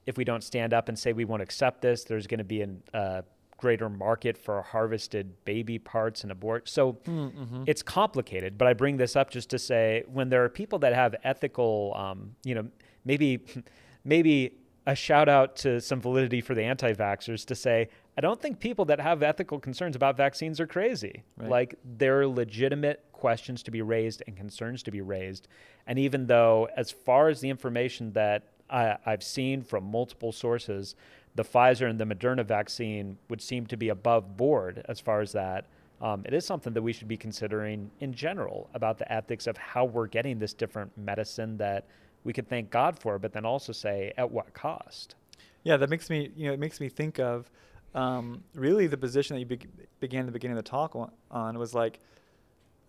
if 0.05 0.17
we 0.17 0.23
don't 0.23 0.43
stand 0.43 0.73
up 0.73 0.89
and 0.89 0.97
say 0.97 1.13
we 1.13 1.25
won't 1.25 1.43
accept 1.43 1.81
this, 1.81 2.03
there's 2.03 2.25
going 2.25 2.39
to 2.39 2.43
be 2.43 2.61
a 2.61 2.69
uh, 2.97 3.21
greater 3.57 3.87
market 3.87 4.35
for 4.35 4.61
harvested 4.63 5.31
baby 5.45 5.77
parts 5.77 6.23
and 6.23 6.31
abort. 6.31 6.67
So 6.67 6.93
mm-hmm. 6.93 7.63
it's 7.67 7.83
complicated, 7.83 8.57
but 8.57 8.67
I 8.67 8.73
bring 8.73 8.97
this 8.97 9.15
up 9.15 9.29
just 9.29 9.51
to 9.51 9.59
say 9.59 10.03
when 10.11 10.29
there 10.29 10.43
are 10.43 10.49
people 10.49 10.79
that 10.79 10.93
have 10.93 11.15
ethical, 11.23 11.93
um, 11.95 12.35
you 12.43 12.55
know, 12.55 12.67
maybe, 13.05 13.45
maybe 14.03 14.57
a 14.87 14.95
shout 14.95 15.29
out 15.29 15.55
to 15.57 15.79
some 15.79 16.01
validity 16.01 16.41
for 16.41 16.55
the 16.55 16.63
anti 16.63 16.93
vaxxers 16.93 17.45
to 17.45 17.55
say, 17.55 17.89
I 18.17 18.21
don't 18.21 18.41
think 18.41 18.59
people 18.59 18.85
that 18.85 18.99
have 18.99 19.23
ethical 19.23 19.59
concerns 19.59 19.95
about 19.95 20.17
vaccines 20.17 20.59
are 20.59 20.67
crazy. 20.67 21.23
Right. 21.37 21.49
Like, 21.49 21.75
there 21.97 22.19
are 22.19 22.27
legitimate 22.27 23.03
questions 23.13 23.63
to 23.63 23.71
be 23.71 23.81
raised 23.81 24.21
and 24.27 24.35
concerns 24.35 24.83
to 24.83 24.91
be 24.91 25.01
raised. 25.01 25.47
And 25.87 25.97
even 25.97 26.27
though, 26.27 26.67
as 26.75 26.91
far 26.91 27.29
as 27.29 27.39
the 27.39 27.49
information 27.49 28.11
that 28.13 28.43
I, 28.69 28.97
I've 29.05 29.23
seen 29.23 29.61
from 29.63 29.89
multiple 29.89 30.31
sources, 30.31 30.95
the 31.35 31.43
Pfizer 31.43 31.89
and 31.89 31.99
the 31.99 32.05
Moderna 32.05 32.45
vaccine 32.45 33.17
would 33.29 33.41
seem 33.41 33.65
to 33.67 33.77
be 33.77 33.89
above 33.89 34.35
board 34.35 34.83
as 34.87 34.99
far 34.99 35.21
as 35.21 35.31
that. 35.31 35.67
Um, 36.01 36.23
it 36.25 36.33
is 36.33 36.45
something 36.45 36.73
that 36.73 36.81
we 36.81 36.93
should 36.93 37.07
be 37.07 37.17
considering 37.17 37.91
in 37.99 38.13
general 38.13 38.69
about 38.73 38.97
the 38.97 39.11
ethics 39.11 39.45
of 39.47 39.55
how 39.57 39.85
we're 39.85 40.07
getting 40.07 40.39
this 40.39 40.53
different 40.53 40.91
medicine 40.97 41.57
that 41.57 41.85
we 42.23 42.33
could 42.33 42.49
thank 42.49 42.69
God 42.69 42.97
for, 42.99 43.19
but 43.19 43.33
then 43.33 43.45
also 43.45 43.71
say 43.71 44.11
at 44.17 44.29
what 44.29 44.53
cost. 44.53 45.15
Yeah, 45.63 45.77
that 45.77 45.89
makes 45.89 46.09
me 46.09 46.31
you 46.35 46.47
know 46.47 46.53
it 46.53 46.59
makes 46.59 46.79
me 46.79 46.89
think 46.89 47.19
of 47.19 47.51
um, 47.93 48.43
really 48.55 48.87
the 48.87 48.97
position 48.97 49.35
that 49.35 49.39
you 49.39 49.45
be- 49.45 49.67
began 49.99 50.25
the 50.25 50.31
beginning 50.31 50.57
of 50.57 50.63
the 50.63 50.69
talk 50.69 50.95
on 51.29 51.57
was 51.57 51.73
like, 51.73 51.99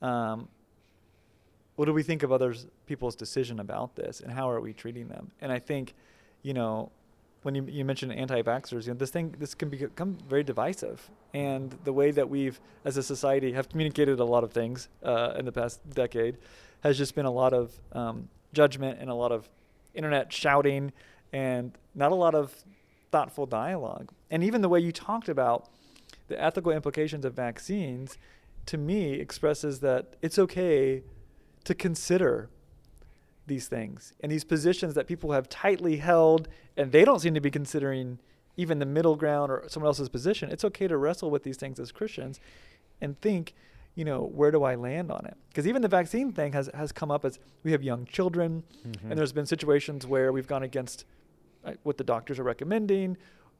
um, 0.00 0.48
what 1.76 1.86
do 1.86 1.92
we 1.92 2.02
think 2.02 2.22
of 2.22 2.30
others 2.30 2.66
people's 2.86 3.16
decision 3.16 3.60
about 3.60 3.96
this, 3.96 4.20
and 4.20 4.32
how 4.32 4.50
are 4.50 4.60
we 4.60 4.72
treating 4.72 5.08
them? 5.08 5.30
And 5.40 5.50
I 5.50 5.58
think, 5.58 5.94
you 6.42 6.54
know, 6.54 6.90
when 7.42 7.54
you, 7.54 7.64
you 7.64 7.84
mentioned 7.84 8.12
anti-vaxxers, 8.12 8.86
you 8.86 8.92
know, 8.92 8.98
this 8.98 9.10
thing 9.10 9.34
this 9.38 9.54
can 9.54 9.68
become 9.68 10.18
very 10.28 10.44
divisive, 10.44 11.10
and 11.34 11.76
the 11.84 11.92
way 11.92 12.10
that 12.10 12.28
we've, 12.28 12.60
as 12.84 12.96
a 12.96 13.02
society, 13.02 13.52
have 13.52 13.68
communicated 13.68 14.20
a 14.20 14.24
lot 14.24 14.44
of 14.44 14.52
things 14.52 14.88
uh, 15.02 15.34
in 15.36 15.44
the 15.44 15.52
past 15.52 15.80
decade, 15.90 16.38
has 16.82 16.98
just 16.98 17.14
been 17.14 17.26
a 17.26 17.30
lot 17.30 17.52
of 17.52 17.72
um, 17.92 18.28
judgment 18.52 18.98
and 19.00 19.08
a 19.10 19.14
lot 19.14 19.32
of 19.32 19.48
internet 19.94 20.32
shouting 20.32 20.92
and 21.32 21.72
not 21.94 22.12
a 22.12 22.14
lot 22.14 22.34
of 22.34 22.54
thoughtful 23.12 23.46
dialogue. 23.46 24.10
And 24.30 24.42
even 24.42 24.62
the 24.62 24.68
way 24.68 24.80
you 24.80 24.90
talked 24.90 25.28
about 25.28 25.68
the 26.28 26.42
ethical 26.42 26.72
implications 26.72 27.24
of 27.24 27.34
vaccines, 27.34 28.18
to 28.66 28.78
me, 28.78 29.14
expresses 29.14 29.80
that 29.80 30.16
it's 30.22 30.38
okay 30.38 31.02
to 31.64 31.74
consider 31.74 32.48
these 33.46 33.68
things 33.68 34.12
and 34.20 34.32
these 34.32 34.44
positions 34.44 34.94
that 34.94 35.06
people 35.06 35.32
have 35.32 35.48
tightly 35.48 35.96
held 35.96 36.48
and 36.76 36.92
they 36.92 37.04
don't 37.04 37.20
seem 37.20 37.34
to 37.34 37.40
be 37.40 37.50
considering 37.50 38.18
even 38.56 38.78
the 38.78 38.86
middle 38.86 39.16
ground 39.16 39.50
or 39.50 39.64
someone 39.68 39.88
else's 39.88 40.08
position. 40.08 40.50
It's 40.50 40.64
okay 40.64 40.88
to 40.88 40.96
wrestle 40.96 41.30
with 41.30 41.42
these 41.42 41.56
things 41.56 41.78
as 41.78 41.92
Christians 41.92 42.40
and 43.00 43.20
think 43.20 43.54
you 43.94 44.04
know, 44.04 44.22
where 44.22 44.50
do 44.50 44.62
I 44.62 44.74
land 44.74 45.10
on 45.12 45.26
it? 45.26 45.36
Because 45.48 45.66
even 45.66 45.82
the 45.82 45.88
vaccine 45.88 46.32
thing 46.32 46.52
has, 46.54 46.70
has 46.72 46.92
come 46.92 47.10
up 47.10 47.24
as 47.24 47.38
we 47.62 47.72
have 47.72 47.82
young 47.82 48.06
children, 48.06 48.62
mm-hmm. 48.86 49.10
and 49.10 49.18
there's 49.18 49.32
been 49.32 49.46
situations 49.46 50.06
where 50.06 50.32
we've 50.32 50.46
gone 50.46 50.62
against 50.62 51.04
what 51.82 51.96
the 51.96 52.04
doctors 52.04 52.38
are 52.38 52.44
recommending, 52.44 53.16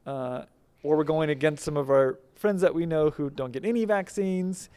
uh, 0.06 0.42
or 0.82 0.96
we're 0.96 1.04
going 1.04 1.30
against 1.30 1.64
some 1.64 1.76
of 1.76 1.90
our 1.90 2.18
friends 2.34 2.60
that 2.62 2.74
we 2.74 2.86
know 2.86 3.10
who 3.10 3.30
don't 3.30 3.52
get 3.52 3.64
any 3.64 3.84
vaccines, 3.84 4.68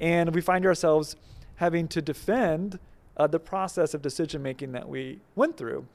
and 0.00 0.34
we 0.34 0.40
find 0.40 0.66
ourselves 0.66 1.16
having 1.56 1.88
to 1.88 2.02
defend 2.02 2.78
uh, 3.16 3.26
the 3.26 3.40
process 3.40 3.94
of 3.94 4.02
decision 4.02 4.42
making 4.42 4.72
that 4.72 4.88
we 4.88 5.20
went 5.34 5.56
through, 5.56 5.86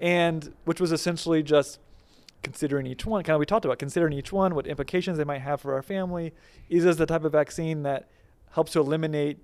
and 0.00 0.54
which 0.64 0.80
was 0.80 0.92
essentially 0.92 1.42
just 1.42 1.80
considering 2.42 2.86
each 2.86 3.04
one. 3.04 3.24
Kind 3.24 3.34
of 3.34 3.40
we 3.40 3.46
talked 3.46 3.64
about 3.64 3.78
considering 3.78 4.12
each 4.12 4.32
one, 4.32 4.54
what 4.54 4.66
implications 4.66 5.18
they 5.18 5.24
might 5.24 5.40
have 5.40 5.60
for 5.60 5.74
our 5.74 5.82
family. 5.82 6.32
Is 6.68 6.84
this 6.84 6.96
the 6.96 7.06
type 7.06 7.24
of 7.24 7.32
vaccine 7.32 7.82
that 7.82 8.08
helps 8.52 8.72
to 8.72 8.80
eliminate 8.80 9.38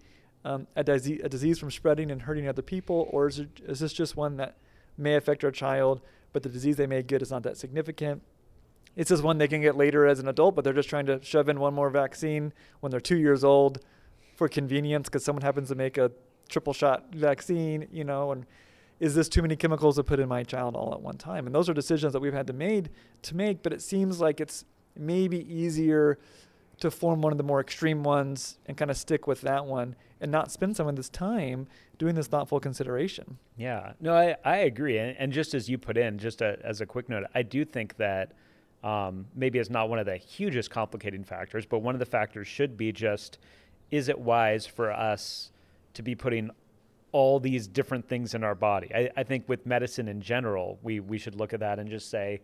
um, 0.44 0.66
a, 0.76 0.84
disease, 0.84 1.20
a 1.24 1.28
disease 1.28 1.58
from 1.58 1.70
spreading 1.70 2.10
and 2.10 2.22
hurting 2.22 2.46
other 2.46 2.62
people, 2.62 3.08
or 3.10 3.26
is, 3.26 3.40
it, 3.40 3.48
is 3.66 3.80
this 3.80 3.92
just 3.92 4.16
one 4.16 4.36
that 4.36 4.56
may 4.96 5.16
affect 5.16 5.42
our 5.42 5.50
child, 5.50 6.00
but 6.34 6.42
the 6.42 6.50
disease 6.50 6.76
they 6.76 6.86
may 6.86 7.02
get 7.02 7.22
is 7.22 7.30
not 7.30 7.44
that 7.44 7.56
significant? 7.56 8.20
It's 8.96 9.08
just 9.08 9.22
one 9.22 9.38
they 9.38 9.48
can 9.48 9.62
get 9.62 9.76
later 9.76 10.06
as 10.06 10.18
an 10.18 10.28
adult, 10.28 10.54
but 10.54 10.64
they're 10.64 10.74
just 10.74 10.88
trying 10.88 11.06
to 11.06 11.22
shove 11.22 11.48
in 11.48 11.58
one 11.58 11.72
more 11.72 11.88
vaccine 11.88 12.52
when 12.80 12.90
they're 12.90 13.00
two 13.00 13.16
years 13.16 13.42
old 13.42 13.80
for 14.36 14.48
convenience 14.48 15.08
because 15.08 15.24
someone 15.24 15.42
happens 15.42 15.68
to 15.68 15.74
make 15.74 15.96
a 15.96 16.10
triple 16.48 16.72
shot 16.72 17.14
vaccine, 17.14 17.86
you 17.90 18.04
know, 18.04 18.32
and 18.32 18.46
is 19.00 19.14
this 19.14 19.28
too 19.28 19.42
many 19.42 19.56
chemicals 19.56 19.96
to 19.96 20.04
put 20.04 20.20
in 20.20 20.28
my 20.28 20.42
child 20.42 20.76
all 20.76 20.92
at 20.92 21.00
one 21.00 21.16
time? 21.16 21.46
And 21.46 21.54
those 21.54 21.68
are 21.68 21.74
decisions 21.74 22.12
that 22.12 22.20
we've 22.20 22.34
had 22.34 22.46
to 22.48 22.52
made 22.52 22.90
to 23.22 23.36
make, 23.36 23.62
but 23.62 23.72
it 23.72 23.80
seems 23.80 24.20
like 24.20 24.40
it's 24.40 24.64
maybe 24.96 25.38
easier 25.52 26.18
to 26.84 26.90
form 26.90 27.22
one 27.22 27.32
of 27.32 27.38
the 27.38 27.44
more 27.44 27.60
extreme 27.60 28.02
ones 28.02 28.58
and 28.66 28.76
kind 28.76 28.90
of 28.90 28.96
stick 28.96 29.26
with 29.26 29.40
that 29.40 29.64
one 29.64 29.96
and 30.20 30.30
not 30.30 30.52
spend 30.52 30.76
some 30.76 30.86
of 30.86 30.96
this 30.96 31.08
time 31.08 31.66
doing 31.96 32.14
this 32.14 32.26
thoughtful 32.26 32.60
consideration. 32.60 33.38
Yeah, 33.56 33.94
no, 34.00 34.14
I, 34.14 34.36
I 34.44 34.56
agree. 34.58 34.98
And, 34.98 35.16
and 35.18 35.32
just 35.32 35.54
as 35.54 35.68
you 35.68 35.78
put 35.78 35.96
in, 35.96 36.18
just 36.18 36.42
a, 36.42 36.58
as 36.62 36.82
a 36.82 36.86
quick 36.86 37.08
note, 37.08 37.24
I 37.34 37.42
do 37.42 37.64
think 37.64 37.96
that 37.96 38.32
um, 38.82 39.26
maybe 39.34 39.58
it's 39.58 39.70
not 39.70 39.88
one 39.88 39.98
of 39.98 40.04
the 40.04 40.18
hugest 40.18 40.70
complicating 40.70 41.24
factors, 41.24 41.64
but 41.64 41.78
one 41.78 41.94
of 41.94 42.00
the 42.00 42.06
factors 42.06 42.46
should 42.46 42.76
be 42.76 42.92
just 42.92 43.38
is 43.90 44.08
it 44.08 44.18
wise 44.18 44.66
for 44.66 44.92
us 44.92 45.52
to 45.94 46.02
be 46.02 46.14
putting 46.14 46.50
all 47.12 47.40
these 47.40 47.66
different 47.66 48.06
things 48.06 48.34
in 48.34 48.44
our 48.44 48.54
body? 48.54 48.90
I, 48.94 49.10
I 49.16 49.22
think 49.22 49.48
with 49.48 49.64
medicine 49.64 50.08
in 50.08 50.20
general, 50.20 50.78
we, 50.82 51.00
we 51.00 51.16
should 51.16 51.34
look 51.34 51.54
at 51.54 51.60
that 51.60 51.78
and 51.78 51.88
just 51.88 52.10
say, 52.10 52.42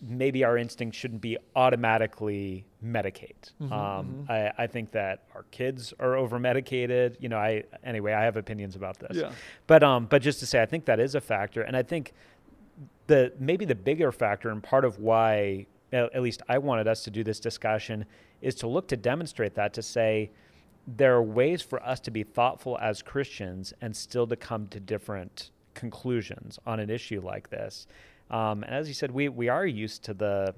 maybe 0.00 0.44
our 0.44 0.56
instinct 0.56 0.96
shouldn't 0.96 1.20
be 1.20 1.36
automatically 1.56 2.64
medicate. 2.84 3.52
Mhm, 3.60 3.72
um, 3.72 4.26
mhm. 4.28 4.30
I, 4.30 4.52
I 4.56 4.66
think 4.66 4.92
that 4.92 5.24
our 5.34 5.44
kids 5.50 5.92
are 5.98 6.16
over 6.16 6.38
medicated. 6.38 7.16
You 7.20 7.28
know, 7.28 7.38
I 7.38 7.64
anyway, 7.82 8.12
I 8.12 8.22
have 8.24 8.36
opinions 8.36 8.76
about 8.76 8.98
this. 8.98 9.16
Yeah. 9.16 9.32
But 9.66 9.82
um, 9.82 10.06
but 10.06 10.22
just 10.22 10.40
to 10.40 10.46
say, 10.46 10.62
I 10.62 10.66
think 10.66 10.84
that 10.84 11.00
is 11.00 11.14
a 11.14 11.20
factor, 11.20 11.62
and 11.62 11.76
I 11.76 11.82
think 11.82 12.12
the 13.06 13.32
maybe 13.38 13.64
the 13.64 13.74
bigger 13.74 14.12
factor 14.12 14.50
and 14.50 14.62
part 14.62 14.84
of 14.84 14.98
why 14.98 15.66
at 15.92 16.20
least 16.22 16.42
I 16.48 16.58
wanted 16.58 16.86
us 16.86 17.02
to 17.04 17.10
do 17.10 17.24
this 17.24 17.40
discussion 17.40 18.04
is 18.42 18.54
to 18.56 18.66
look 18.66 18.88
to 18.88 18.96
demonstrate 18.96 19.54
that 19.54 19.72
to 19.72 19.82
say 19.82 20.30
there 20.86 21.14
are 21.14 21.22
ways 21.22 21.62
for 21.62 21.82
us 21.82 22.00
to 22.00 22.10
be 22.10 22.22
thoughtful 22.22 22.78
as 22.80 23.02
Christians 23.02 23.72
and 23.80 23.96
still 23.96 24.26
to 24.26 24.36
come 24.36 24.68
to 24.68 24.80
different 24.80 25.50
conclusions 25.74 26.58
on 26.66 26.80
an 26.80 26.90
issue 26.90 27.20
like 27.20 27.50
this. 27.50 27.86
Um, 28.30 28.62
and 28.62 28.74
as 28.74 28.88
you 28.88 28.94
said, 28.94 29.10
we 29.10 29.28
we 29.28 29.48
are 29.48 29.66
used 29.66 30.04
to 30.04 30.14
the 30.14 30.54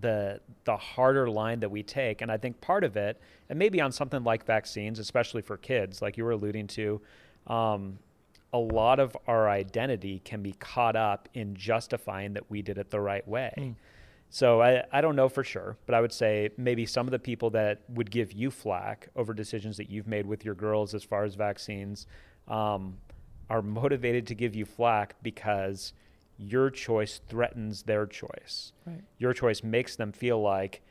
the 0.00 0.40
the 0.64 0.76
harder 0.76 1.28
line 1.28 1.60
that 1.60 1.70
we 1.70 1.82
take, 1.82 2.22
and 2.22 2.30
I 2.30 2.36
think 2.36 2.60
part 2.60 2.84
of 2.84 2.96
it, 2.96 3.20
and 3.48 3.58
maybe 3.58 3.80
on 3.80 3.92
something 3.92 4.24
like 4.24 4.44
vaccines, 4.44 4.98
especially 4.98 5.42
for 5.42 5.56
kids, 5.56 6.02
like 6.02 6.16
you 6.16 6.24
were 6.24 6.32
alluding 6.32 6.66
to, 6.68 7.00
um, 7.46 7.98
a 8.52 8.58
lot 8.58 9.00
of 9.00 9.16
our 9.26 9.48
identity 9.48 10.20
can 10.24 10.42
be 10.42 10.52
caught 10.52 10.96
up 10.96 11.28
in 11.34 11.54
justifying 11.54 12.32
that 12.34 12.50
we 12.50 12.62
did 12.62 12.78
it 12.78 12.90
the 12.90 13.00
right 13.00 13.26
way. 13.26 13.52
Mm. 13.58 13.74
So 14.30 14.62
I, 14.62 14.82
I 14.90 15.00
don't 15.00 15.14
know 15.14 15.28
for 15.28 15.44
sure, 15.44 15.76
but 15.86 15.94
I 15.94 16.00
would 16.00 16.12
say 16.12 16.50
maybe 16.56 16.86
some 16.86 17.06
of 17.06 17.12
the 17.12 17.20
people 17.20 17.50
that 17.50 17.82
would 17.88 18.10
give 18.10 18.32
you 18.32 18.50
flack 18.50 19.08
over 19.14 19.32
decisions 19.32 19.76
that 19.76 19.90
you've 19.90 20.08
made 20.08 20.26
with 20.26 20.44
your 20.44 20.54
girls 20.54 20.92
as 20.92 21.04
far 21.04 21.22
as 21.22 21.36
vaccines 21.36 22.08
um, 22.48 22.96
are 23.48 23.62
motivated 23.62 24.26
to 24.26 24.34
give 24.34 24.56
you 24.56 24.64
flack 24.64 25.14
because 25.22 25.92
your 26.38 26.70
choice 26.70 27.20
threatens 27.28 27.82
their 27.82 28.06
choice. 28.06 28.72
Right. 28.86 29.02
Your 29.18 29.32
choice 29.32 29.62
makes 29.62 29.96
them 29.96 30.12
feel 30.12 30.40
like 30.40 30.82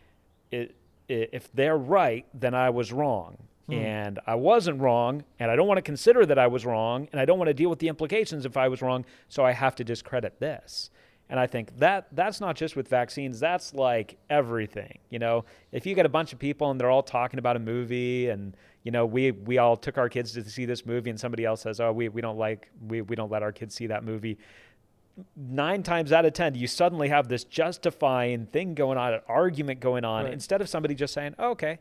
it, 0.52 0.76
i 1.10 1.28
if 1.32 1.52
they're 1.54 1.78
right, 1.78 2.26
then 2.34 2.54
I 2.54 2.70
was 2.70 2.94
wrong. 2.94 3.38
Hmm. 3.68 3.74
And 3.74 4.20
I 4.28 4.36
wasn't 4.36 4.82
wrong, 4.82 5.24
and 5.40 5.50
I 5.50 5.56
don't 5.56 5.68
want 5.68 5.78
to 5.78 5.82
consider 5.84 6.26
that 6.26 6.38
I 6.38 6.48
was 6.48 6.66
wrong, 6.66 7.08
and 7.12 7.20
I 7.22 7.26
don't 7.26 7.38
want 7.38 7.48
to 7.48 7.54
deal 7.54 7.70
with 7.70 7.80
the 7.80 7.88
implications 7.88 8.46
if 8.46 8.58
I 8.58 8.68
was 8.68 8.82
wrong, 8.82 9.06
so 9.30 9.46
I 9.46 9.54
have 9.54 9.76
to 9.76 9.84
discredit 9.86 10.40
this. 10.40 10.90
And 11.30 11.40
I 11.40 11.48
think 11.48 11.78
that 11.80 12.08
that's 12.12 12.42
not 12.42 12.56
just 12.56 12.76
with 12.76 12.90
vaccines, 12.90 13.40
that's 13.40 13.74
like 13.74 14.18
everything. 14.30 15.00
You 15.10 15.20
know, 15.20 15.46
if 15.72 15.86
you 15.86 15.96
get 15.96 16.06
a 16.06 16.10
bunch 16.10 16.34
of 16.34 16.40
people 16.40 16.70
and 16.70 16.80
they're 16.80 16.92
all 16.92 17.04
talking 17.04 17.40
about 17.40 17.56
a 17.56 17.60
movie 17.60 18.30
and 18.30 18.56
you 18.84 18.92
know, 18.92 19.06
we 19.06 19.32
we 19.32 19.58
all 19.58 19.78
took 19.78 19.98
our 19.98 20.10
kids 20.10 20.34
to 20.34 20.44
see 20.44 20.66
this 20.66 20.86
movie 20.86 21.10
and 21.10 21.18
somebody 21.18 21.46
else 21.46 21.62
says, 21.62 21.80
"Oh, 21.80 21.94
we 21.94 22.10
we 22.10 22.20
don't 22.20 22.38
like 22.38 22.70
we 22.86 23.02
we 23.02 23.16
don't 23.16 23.32
let 23.32 23.42
our 23.42 23.54
kids 23.54 23.74
see 23.74 23.88
that 23.88 24.04
movie." 24.04 24.38
9 25.36 25.84
times 25.84 26.12
out 26.12 26.26
of 26.26 26.34
10, 26.34 26.56
you 26.56 26.68
suddenly 26.68 27.10
have 27.10 27.28
this 27.28 27.44
justifying 27.44 28.48
thing 28.48 28.74
going 28.74 28.98
on, 28.98 29.14
an 29.14 29.22
argument 29.28 29.80
going 29.80 30.04
on 30.06 30.26
Right. 30.26 30.34
instead 30.34 30.62
of 30.62 30.70
somebody 30.70 30.96
just 30.96 31.14
saying, 31.14 31.36
oh, 31.38 31.52
"Okay, 31.52 31.80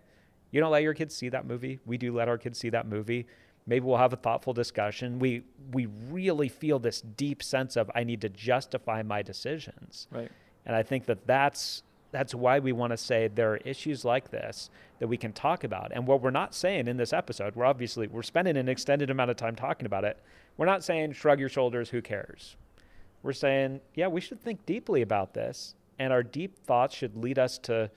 you 0.50 0.60
don't 0.60 0.70
let 0.70 0.82
your 0.82 0.94
kids 0.94 1.14
see 1.16 1.28
that 1.30 1.46
movie. 1.46 1.80
We 1.86 1.96
do 1.98 2.12
let 2.14 2.28
our 2.28 2.38
kids 2.38 2.58
see 2.58 2.68
that 2.70 2.86
movie." 2.86 3.26
Maybe 3.66 3.86
we'll 3.86 3.96
have 3.98 4.12
a 4.12 4.16
thoughtful 4.16 4.52
discussion. 4.52 5.18
We 5.18 5.44
we 5.72 5.86
really 6.10 6.48
feel 6.48 6.78
this 6.78 7.00
deep 7.00 7.42
sense 7.42 7.76
of 7.76 7.90
I 7.94 8.04
need 8.04 8.20
to 8.22 8.28
justify 8.28 9.02
my 9.02 9.22
decisions. 9.22 10.08
Right. 10.10 10.30
And 10.66 10.74
I 10.76 10.82
think 10.82 11.06
that 11.06 11.26
that's 11.26 11.82
that's 12.10 12.34
why 12.34 12.58
we 12.58 12.72
want 12.72 12.90
to 12.90 12.96
say 12.98 13.28
there 13.28 13.52
are 13.54 13.56
issues 13.58 14.04
like 14.04 14.30
this 14.30 14.68
that 14.98 15.08
we 15.08 15.16
can 15.16 15.32
talk 15.32 15.64
about. 15.64 15.92
And 15.94 16.06
what 16.06 16.20
we're 16.20 16.30
not 16.30 16.54
saying 16.54 16.86
in 16.86 16.98
this 16.98 17.12
episode, 17.14 17.56
we're 17.56 17.64
obviously 17.64 18.06
we're 18.08 18.22
spending 18.22 18.58
an 18.58 18.68
extended 18.68 19.08
amount 19.08 19.30
of 19.30 19.36
time 19.36 19.56
talking 19.56 19.86
about 19.86 20.04
it. 20.04 20.18
We're 20.58 20.66
not 20.66 20.84
saying 20.84 21.12
shrug 21.12 21.40
your 21.40 21.48
shoulders, 21.48 21.88
who 21.88 22.02
cares? 22.02 22.56
We're 23.22 23.32
saying, 23.32 23.80
yeah, 23.94 24.08
we 24.08 24.20
should 24.20 24.40
think 24.40 24.66
deeply 24.66 25.02
about 25.02 25.34
this, 25.34 25.74
and 25.98 26.12
our 26.12 26.22
deep 26.22 26.58
thoughts 26.58 26.94
should 26.94 27.16
lead 27.16 27.38
us 27.38 27.58
to 27.58 27.90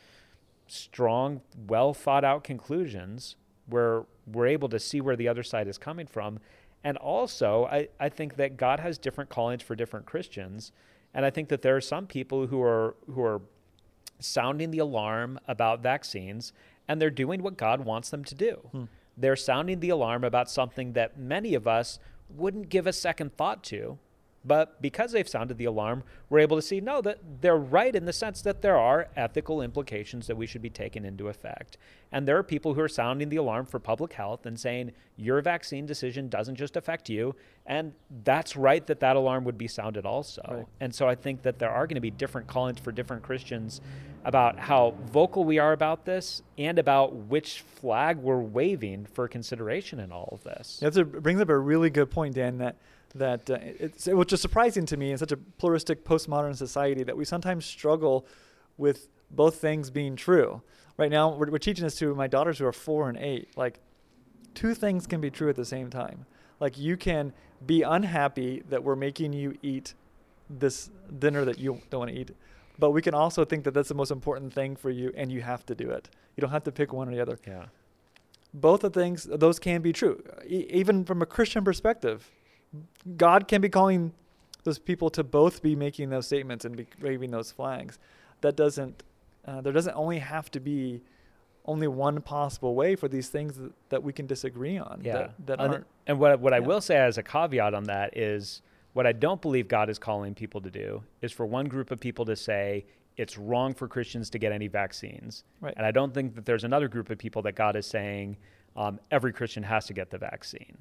strong, 0.68 1.42
well 1.68 1.94
thought 1.94 2.24
out 2.24 2.44
conclusions 2.44 3.36
where 3.68 4.06
we're 4.28 4.48
able 4.48 4.70
to 4.70 4.80
see 4.80 5.02
where 5.02 5.16
the 5.16 5.28
other 5.28 5.44
side 5.44 5.68
is 5.68 5.78
coming 5.78 6.08
from. 6.08 6.40
And 6.84 6.98
also, 6.98 7.66
I, 7.66 7.88
I 8.00 8.10
think 8.10 8.36
that 8.36 8.58
God 8.58 8.80
has 8.80 8.98
different 8.98 9.30
callings 9.30 9.64
for 9.64 9.76
different 9.76 10.06
Christians. 10.06 10.72
And 11.14 11.26
I 11.26 11.30
think 11.30 11.50
that 11.50 11.62
there 11.62 11.76
are 11.76 11.82
some 11.82 12.06
people 12.06 12.48
who 12.48 12.62
are 12.62 12.96
who 13.12 13.24
are 13.24 13.42
sounding 14.20 14.72
the 14.72 14.80
alarm 14.80 15.40
about 15.48 15.82
vaccines 15.82 16.54
and 16.88 17.02
they're 17.02 17.10
doing 17.10 17.42
what 17.42 17.58
God 17.58 17.82
wants 17.82 18.10
them 18.10 18.24
to 18.26 18.36
do. 18.36 18.54
Hmm. 18.72 18.84
They're 19.18 19.36
sounding 19.36 19.80
the 19.80 19.90
alarm 19.90 20.24
about 20.24 20.50
something 20.50 20.94
that 20.94 21.18
many 21.18 21.54
of 21.56 21.68
us 21.68 22.00
wouldn't 22.30 22.70
give 22.70 22.86
a 22.86 22.94
second 22.94 23.36
thought 23.36 23.64
to. 23.64 23.98
But 24.46 24.82
because 24.82 25.12
they've 25.12 25.28
sounded 25.28 25.58
the 25.58 25.66
alarm, 25.66 26.04
we're 26.30 26.40
able 26.40 26.56
to 26.56 26.62
see 26.62 26.80
no, 26.80 27.02
that 27.02 27.20
they're 27.42 27.58
right 27.58 27.96
in 27.96 28.06
the 28.06 28.14
sense 28.14 28.42
that 28.44 28.62
there 28.62 28.78
are 28.78 29.08
ethical 29.16 29.62
implications 29.62 30.28
that 30.28 30.38
we 30.38 30.46
should 30.46 30.62
be 30.62 30.70
taking 30.70 31.04
into 31.04 31.28
effect. 31.28 31.78
And 32.12 32.28
there 32.28 32.38
are 32.38 32.44
people 32.44 32.76
who 32.76 32.82
are 32.82 32.88
sounding 32.88 33.30
the 33.30 33.38
alarm 33.38 33.66
for 33.66 33.80
public 33.80 34.14
health 34.14 34.46
and 34.46 34.60
saying 34.60 34.92
your 35.18 35.42
vaccine 35.42 35.86
decision 35.86 36.30
doesn't 36.30 36.56
just 36.56 36.78
affect 36.78 37.10
you. 37.10 37.36
And 37.66 37.94
that's 38.24 38.56
right 38.56 38.86
that 38.86 39.00
that 39.00 39.16
alarm 39.16 39.44
would 39.46 39.58
be 39.58 39.68
sounded 39.68 40.06
also. 40.06 40.44
Right. 40.48 40.66
And 40.80 40.94
so 40.94 41.08
I 41.08 41.16
think 41.16 41.42
that 41.42 41.58
there 41.58 41.72
are 41.72 41.88
going 41.88 41.96
to 41.96 42.02
be 42.02 42.12
different 42.12 42.48
callings 42.48 42.80
for 42.80 42.92
different 42.92 43.24
Christians 43.24 43.82
about 44.24 44.58
how 44.60 44.96
vocal 45.12 45.44
we 45.44 45.60
are 45.60 45.72
about 45.72 46.06
this 46.06 46.42
and 46.58 46.80
about 46.80 47.16
which 47.16 47.62
flag 47.62 48.18
we're 48.18 48.40
waving 48.40 49.06
for 49.06 49.28
consideration 49.28 50.00
in 50.00 50.12
all 50.12 50.30
of 50.32 50.44
this. 50.44 50.80
That's 50.82 50.98
a, 50.98 51.06
brings 51.06 51.40
up 51.42 51.50
a 51.50 51.58
really 51.58 51.90
good 51.90 52.10
point, 52.10 52.36
Dan. 52.36 52.58
That 52.58 52.76
that 53.16 53.50
uh, 53.50 53.58
it's 53.62 54.08
which 54.08 54.34
is 54.34 54.42
surprising 54.42 54.86
to 54.86 54.98
me 54.98 55.12
in 55.12 55.18
such 55.18 55.32
a 55.32 55.38
pluralistic 55.38 56.04
postmodern 56.06 56.56
society 56.56 57.04
that 57.04 57.16
we 57.18 57.26
sometimes 57.26 57.66
struggle 57.66 58.26
with 58.78 59.08
both 59.32 59.56
things 59.56 59.90
being 59.90 60.16
true. 60.16 60.62
Right 60.98 61.10
now, 61.10 61.34
we're, 61.36 61.50
we're 61.50 61.58
teaching 61.58 61.84
this 61.86 61.96
to 62.00 62.14
my 62.14 62.28
daughters 62.28 62.60
who 62.60 62.66
are 62.66 62.74
four 62.74 63.10
and 63.10 63.18
eight. 63.18 63.50
Like, 63.58 63.80
two 64.54 64.74
things 64.74 65.08
can 65.08 65.20
be 65.22 65.30
true 65.32 65.50
at 65.50 65.56
the 65.56 65.66
same 65.66 65.90
time. 65.90 66.26
Like, 66.60 66.78
you 66.78 66.96
can 66.98 67.34
be 67.66 67.82
unhappy 67.82 68.64
that 68.70 68.84
we're 68.84 68.96
making 68.96 69.34
you 69.34 69.58
eat 69.62 69.94
this 70.50 70.90
dinner 71.20 71.44
that 71.46 71.58
you 71.58 71.82
don't 71.90 72.00
want 72.02 72.12
to 72.12 72.18
eat, 72.18 72.32
but 72.78 72.92
we 72.92 73.02
can 73.02 73.14
also 73.14 73.44
think 73.46 73.64
that 73.64 73.74
that's 73.74 73.90
the 73.90 73.96
most 73.96 74.12
important 74.12 74.54
thing 74.54 74.76
for 74.76 74.90
you, 74.90 75.12
and 75.18 75.32
you 75.32 75.42
have 75.42 75.66
to 75.66 75.76
do 75.76 75.90
it. 75.90 76.10
You 76.36 76.42
don't 76.42 76.52
have 76.52 76.64
to 76.66 76.72
pick 76.72 76.94
one 76.94 77.08
or 77.10 77.12
the 77.16 77.22
other 77.22 77.40
Yeah. 77.48 77.66
both 78.54 78.84
of 78.84 78.94
things 78.94 79.24
those 79.24 79.58
can 79.60 79.82
be 79.82 79.92
true 79.92 80.24
e- 80.48 80.66
even 80.70 81.04
from 81.04 81.22
a 81.22 81.26
christian 81.26 81.64
perspective 81.64 82.32
god 83.18 83.48
can 83.48 83.62
be 83.62 83.70
calling 83.70 84.12
those 84.64 84.80
people 84.80 85.10
to 85.10 85.24
both 85.24 85.62
be 85.62 85.76
making 85.76 86.10
those 86.10 86.26
statements 86.26 86.66
and 86.66 86.76
be 86.76 86.88
waving 87.02 87.32
those 87.32 87.52
flags 87.52 88.00
that 88.42 88.56
doesn't 88.56 89.04
uh, 89.46 89.62
there 89.62 89.74
doesn't 89.74 89.96
only 89.96 90.20
have 90.20 90.50
to 90.50 90.60
be 90.60 91.02
only 91.66 91.88
one 91.88 92.22
possible 92.22 92.76
way 92.76 92.96
for 92.96 93.08
these 93.08 93.30
things 93.30 93.58
that, 93.58 93.72
that 93.90 94.04
we 94.04 94.14
can 94.14 94.26
disagree 94.28 94.78
on 94.78 95.02
Yeah. 95.04 95.14
that, 95.14 95.32
that 95.46 95.60
and, 95.62 95.74
aren't 95.74 95.86
and 96.08 96.20
what 96.20 96.40
what 96.40 96.54
I 96.54 96.58
yeah. 96.58 96.68
will 96.68 96.82
say 96.82 96.98
as 96.98 97.18
a 97.18 97.24
caveat 97.24 97.74
on 97.74 97.86
that 97.86 98.18
is 98.18 98.62
what 98.94 99.06
I 99.06 99.12
don't 99.12 99.42
believe 99.42 99.68
God 99.68 99.90
is 99.90 100.00
calling 100.00 100.34
people 100.34 100.62
to 100.62 100.72
do 100.72 101.04
is 101.22 101.32
for 101.32 101.46
one 101.46 101.68
group 101.68 101.92
of 101.92 102.00
people 102.00 102.26
to 102.26 102.36
say 102.36 102.86
it's 103.18 103.38
wrong 103.38 103.74
for 103.74 103.88
Christians 103.88 104.30
to 104.32 104.40
get 104.40 104.52
any 104.52 104.68
vaccines. 104.68 105.44
Right. 105.62 105.74
And 105.78 105.86
I 105.86 105.92
don't 105.92 106.14
think 106.14 106.36
that 106.36 106.46
there's 106.46 106.64
another 106.64 106.88
group 106.88 107.10
of 107.10 107.18
people 107.18 107.42
that 107.44 107.56
God 107.56 107.76
is 107.76 107.86
saying 107.86 108.38
um, 108.76 109.00
every 109.12 109.32
Christian 109.32 109.64
has 109.64 109.86
to 109.86 109.94
get 109.94 110.10
the 110.10 110.18
vaccine. 110.18 110.78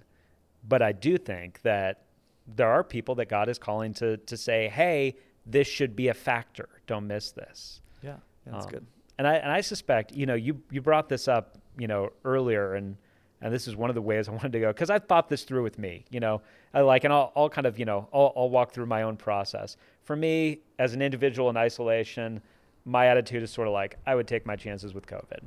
But 0.66 0.83
I 0.83 0.92
do 0.92 1.18
think 1.18 1.62
that 1.62 2.05
there 2.46 2.68
are 2.68 2.85
people 2.85 3.14
that 3.16 3.29
God 3.29 3.48
is 3.48 3.59
calling 3.59 3.94
to 3.94 4.16
to 4.18 4.37
say, 4.37 4.68
hey, 4.68 5.16
this 5.46 5.66
should 5.66 5.94
be 5.94 6.09
a 6.09 6.14
factor. 6.14 6.68
Don't 6.87 7.07
miss 7.07 7.31
this. 7.33 7.81
yeah 8.03 8.16
that's 8.46 8.66
Um, 8.66 8.72
good 8.72 8.87
And 9.18 9.27
I 9.27 9.35
and 9.35 9.50
I 9.53 9.61
suspect, 9.61 10.12
you 10.12 10.27
know, 10.27 10.35
you 10.35 10.62
you 10.70 10.81
brought 10.81 11.09
this 11.09 11.29
up, 11.29 11.59
you 11.79 11.87
know, 11.87 12.11
earlier, 12.24 12.74
and 12.74 12.96
and 13.40 13.53
this 13.53 13.68
is 13.68 13.77
one 13.77 13.90
of 13.90 13.94
the 13.94 14.03
ways 14.03 14.29
I 14.29 14.33
wanted 14.38 14.53
to 14.53 14.61
go 14.61 14.68
because 14.72 14.90
I 14.90 14.98
thought 14.98 15.29
this 15.29 15.44
through 15.44 15.62
with 15.62 15.79
me, 15.79 16.05
you 16.11 16.20
know, 16.20 16.40
I 16.72 16.81
like, 16.81 17.05
and 17.05 17.12
I'll, 17.12 17.33
I'll 17.37 17.48
kind 17.50 17.66
of, 17.66 17.79
you 17.79 17.85
know, 17.85 18.09
I'll, 18.12 18.33
I'll 18.37 18.50
walk 18.50 18.72
through 18.72 18.87
my 18.87 19.03
own 19.03 19.16
process. 19.16 19.77
For 20.03 20.16
me, 20.16 20.61
as 20.79 20.94
an 20.94 21.03
individual 21.03 21.50
in 21.50 21.57
isolation, 21.57 22.40
my 22.85 23.07
attitude 23.07 23.42
is 23.42 23.50
sort 23.50 23.68
of 23.68 23.74
like 23.74 23.96
I 24.07 24.14
would 24.14 24.27
take 24.27 24.44
my 24.46 24.57
chances 24.57 24.94
with 24.94 25.07
COVID. 25.07 25.40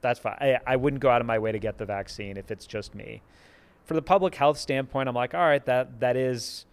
That's 0.00 0.18
fine. 0.18 0.36
I, 0.40 0.58
I 0.66 0.76
wouldn't 0.76 1.00
go 1.00 1.10
out 1.10 1.20
of 1.20 1.26
my 1.26 1.38
way 1.38 1.52
to 1.52 1.58
get 1.58 1.78
the 1.78 1.86
vaccine 1.86 2.36
if 2.36 2.50
it's 2.50 2.66
just 2.66 2.94
me. 2.94 3.22
For 3.84 3.94
the 3.94 4.02
public 4.02 4.34
health 4.34 4.58
standpoint, 4.58 5.08
I'm 5.08 5.14
like, 5.14 5.34
all 5.34 5.40
right, 5.40 5.64
that 5.66 6.00
that 6.00 6.16
is 6.16 6.66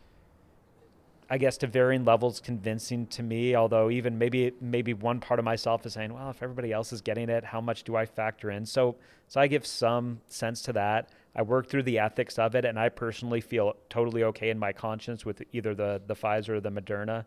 I 1.31 1.37
guess 1.37 1.57
to 1.57 1.67
varying 1.67 2.05
levels 2.05 2.39
convincing 2.39 3.05
to 3.07 3.21
me. 3.21 3.55
Although 3.55 3.91
even 3.91 4.17
maybe 4.17 4.53
maybe 4.59 4.93
one 4.93 5.19
part 5.19 5.39
of 5.39 5.45
myself 5.45 5.85
is 5.85 5.93
saying, 5.93 6.13
well, 6.13 6.29
if 6.29 6.41
everybody 6.41 6.71
else 6.71 6.91
is 6.91 7.01
getting 7.01 7.29
it, 7.29 7.43
how 7.43 7.61
much 7.61 7.83
do 7.83 7.95
I 7.95 8.05
factor 8.05 8.49
in? 8.49 8.65
So 8.65 8.95
so 9.27 9.39
I 9.39 9.47
give 9.47 9.65
some 9.65 10.21
sense 10.27 10.61
to 10.63 10.73
that. 10.73 11.09
I 11.35 11.43
work 11.43 11.67
through 11.67 11.83
the 11.83 11.99
ethics 11.99 12.39
of 12.39 12.55
it, 12.55 12.65
and 12.65 12.79
I 12.79 12.89
personally 12.89 13.41
feel 13.41 13.75
totally 13.89 14.23
okay 14.23 14.49
in 14.49 14.57
my 14.57 14.73
conscience 14.73 15.23
with 15.23 15.43
either 15.53 15.75
the 15.75 16.01
the 16.07 16.15
Pfizer 16.15 16.49
or 16.49 16.59
the 16.59 16.71
Moderna. 16.71 17.25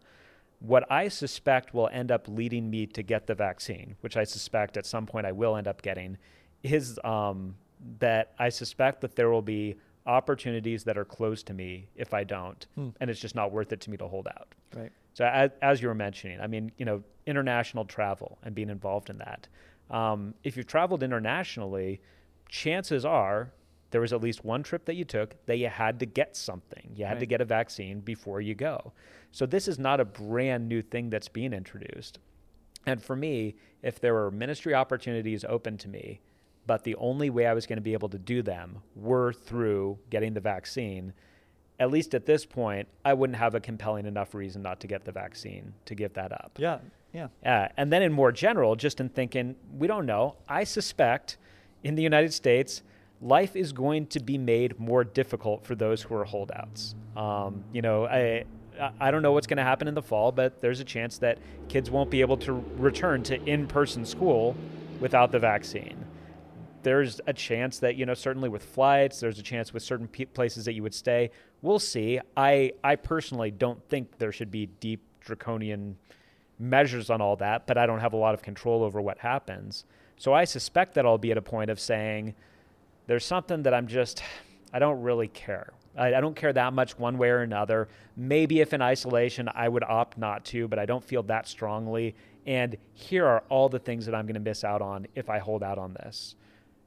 What 0.59 0.91
I 0.91 1.09
suspect 1.09 1.75
will 1.75 1.89
end 1.93 2.11
up 2.11 2.27
leading 2.29 2.71
me 2.71 2.87
to 2.87 3.03
get 3.03 3.27
the 3.27 3.35
vaccine, 3.35 3.97
which 4.01 4.17
I 4.17 4.25
suspect 4.25 4.77
at 4.77 4.87
some 4.87 5.07
point 5.07 5.27
I 5.27 5.33
will 5.33 5.57
end 5.57 5.67
up 5.67 5.83
getting, 5.83 6.19
is 6.63 7.01
um, 7.05 7.57
that 7.99 8.33
I 8.39 8.49
suspect 8.49 9.01
that 9.01 9.17
there 9.17 9.31
will 9.31 9.43
be 9.43 9.77
opportunities 10.07 10.85
that 10.85 10.99
are 10.99 11.05
closed 11.05 11.47
to 11.47 11.55
me 11.55 11.89
if 11.95 12.13
I 12.13 12.25
don't, 12.25 12.67
Hmm. 12.75 12.89
and 13.01 13.09
it's 13.11 13.21
just 13.21 13.35
not 13.35 13.53
worth 13.53 13.73
it 13.73 13.81
to 13.83 13.91
me 13.91 13.97
to 13.99 14.09
hold 14.09 14.27
out. 14.29 14.55
right 14.75 14.91
So 15.15 15.25
as, 15.27 15.51
as 15.61 15.83
you 15.83 15.89
were 15.89 15.95
mentioning, 15.95 16.41
I 16.41 16.47
mean, 16.47 16.73
you 16.77 16.85
know, 16.85 17.03
international 17.27 17.85
travel 17.85 18.39
and 18.43 18.55
being 18.55 18.71
involved 18.71 19.11
in 19.11 19.19
that. 19.19 19.47
Um, 19.91 20.35
if 20.43 20.57
you've 20.57 20.67
traveled 20.67 21.03
internationally, 21.03 22.01
chances 22.49 23.05
are 23.05 23.53
there 23.91 24.01
was 24.01 24.13
at 24.13 24.23
least 24.23 24.45
one 24.45 24.63
trip 24.63 24.87
that 24.87 24.95
you 24.95 25.05
took 25.05 25.37
that 25.47 25.59
you 25.59 25.69
had 25.69 26.01
to 26.01 26.07
get 26.07 26.35
something. 26.35 26.93
You 26.97 27.05
had 27.05 27.15
right. 27.15 27.21
to 27.21 27.27
get 27.27 27.41
a 27.41 27.45
vaccine 27.45 28.01
before 28.01 28.41
you 28.41 28.55
go. 28.55 28.93
So 29.33 29.45
this 29.47 29.69
is 29.69 29.79
not 29.79 30.01
a 30.01 30.05
brand 30.05 30.69
new 30.69 30.83
thing 30.83 31.11
that's 31.11 31.29
being 31.29 31.53
introduced. 31.53 32.19
And 32.87 33.03
for 33.03 33.15
me, 33.15 33.55
if 33.83 34.01
there 34.01 34.15
were 34.15 34.31
ministry 34.31 34.75
opportunities 34.75 35.45
open 35.45 35.77
to 35.79 35.89
me, 35.89 36.21
but 36.67 36.85
the 36.85 36.95
only 36.97 37.31
way 37.31 37.47
I 37.47 37.55
was 37.55 37.67
going 37.67 37.77
to 37.77 37.83
be 37.83 37.93
able 37.93 38.09
to 38.11 38.19
do 38.19 38.43
them 38.43 38.79
were 38.95 39.33
through 39.33 39.99
getting 40.11 40.35
the 40.35 40.41
vaccine, 40.41 41.13
at 41.81 41.91
least 41.91 42.15
at 42.15 42.27
this 42.27 42.45
point, 42.47 42.89
I 43.05 43.15
wouldn't 43.15 43.39
have 43.39 43.55
a 43.55 43.61
compelling 43.61 44.07
enough 44.07 44.35
reason 44.35 44.63
not 44.63 44.81
to 44.81 44.87
get 44.87 45.05
the 45.05 45.13
vaccine 45.13 45.75
to 45.87 45.95
give 45.95 46.13
that 46.15 46.33
up. 46.33 46.53
Yeah, 46.59 46.79
yeah. 47.13 47.29
Uh, 47.45 47.69
and 47.77 47.93
then 47.93 48.03
in 48.03 48.13
more 48.13 48.33
general, 48.33 48.77
just 48.77 49.01
in 49.01 49.09
thinking, 49.09 49.57
we 49.77 49.87
don't 49.87 50.07
know. 50.07 50.37
I 50.49 50.65
suspect 50.65 51.37
in 51.83 51.97
the 51.97 52.03
United 52.03 52.33
States, 52.33 52.83
life 53.21 53.57
is 53.57 53.73
going 53.73 54.07
to 54.09 54.21
be 54.21 54.39
made 54.39 54.79
more 54.79 55.03
difficult 55.03 55.65
for 55.65 55.75
those 55.75 56.03
who 56.03 56.15
are 56.15 56.25
holdouts. 56.25 56.95
Um, 57.17 57.65
you 57.73 57.83
know, 57.83 58.07
I. 58.07 58.45
I 58.99 59.11
don't 59.11 59.21
know 59.21 59.33
what's 59.33 59.47
going 59.47 59.59
to 59.59 59.63
happen 59.63 59.87
in 59.87 59.95
the 59.95 60.03
fall, 60.03 60.33
but 60.33 60.63
there's 60.63 60.81
a 60.81 60.85
chance 60.85 61.19
that 61.19 61.37
kids 61.69 61.91
won't 61.91 62.09
be 62.09 62.23
able 62.23 62.39
to 62.39 62.65
return 62.79 63.23
to 63.25 63.41
in 63.45 63.67
person 63.67 64.07
school 64.07 64.57
without 64.99 65.31
the 65.31 65.39
vaccine 65.39 66.03
there's 66.83 67.21
a 67.27 67.33
chance 67.33 67.79
that 67.81 67.97
you 67.97 68.07
know 68.07 68.15
certainly 68.15 68.49
with 68.49 68.65
flights 68.65 69.21
there's 69.21 69.39
a 69.39 69.43
chance 69.43 69.73
with 69.73 69.83
certain 69.83 70.09
p- 70.09 70.25
places 70.27 70.65
that 70.65 70.75
you 70.75 70.83
would 70.83 70.95
stay. 70.95 71.31
We'll 71.61 71.79
see. 71.79 72.21
I 72.37 72.73
i 72.83 72.97
personally 72.97 73.51
don't 73.51 73.83
think 73.89 74.19
there 74.19 74.33
should 74.33 74.51
be 74.51 74.67
deep 74.67 75.03
draconian 75.21 75.97
measures 76.59 77.11
on 77.11 77.21
all 77.21 77.37
that 77.37 77.67
but 77.67 77.79
i 77.79 77.87
don't 77.87 78.01
have 78.01 78.13
a 78.13 78.17
lot 78.17 78.35
of 78.35 78.43
control 78.43 78.83
over 78.83 79.01
what 79.01 79.19
happens. 79.19 79.85
So 80.17 80.33
i 80.33 80.45
suspect 80.45 80.95
that 80.95 81.07
i'll 81.07 81.19
be 81.19 81.31
at 81.31 81.39
a 81.39 81.43
point 81.43 81.71
of 81.71 81.81
saying 81.81 82.35
there's 83.07 83.25
something 83.25 83.63
that 83.65 83.75
i'm 83.75 83.87
just 83.87 84.23
i 84.73 84.79
don't 84.79 85.03
really 85.03 85.29
care. 85.29 85.73
I, 85.97 86.15
I 86.15 86.21
don't 86.21 86.37
care 86.37 86.53
that 86.53 86.73
much 86.73 86.99
one 86.99 87.19
way 87.19 87.29
or 87.29 87.43
another. 87.43 87.89
Maybe 88.17 88.61
if 88.61 88.73
in 88.73 88.83
isolation 88.83 89.49
i 89.55 89.69
would 89.69 89.85
opt 89.85 90.19
not 90.19 90.45
to 90.47 90.69
but 90.69 90.79
i 90.79 90.87
don't 90.87 91.05
feel 91.05 91.23
that 91.25 91.49
strongly. 91.49 92.15
And 92.45 92.77
here 92.95 93.25
are 93.25 93.45
all 93.49 93.69
the 93.69 93.79
things 93.79 94.07
that 94.07 94.15
i'm 94.15 94.27
going 94.27 94.35
to 94.35 94.41
miss 94.41 94.65
out 94.65 94.83
on 94.83 95.07
if 95.15 95.31
i 95.31 95.39
hold 95.39 95.63
out 95.63 95.79
on 95.79 95.95
this 95.95 96.35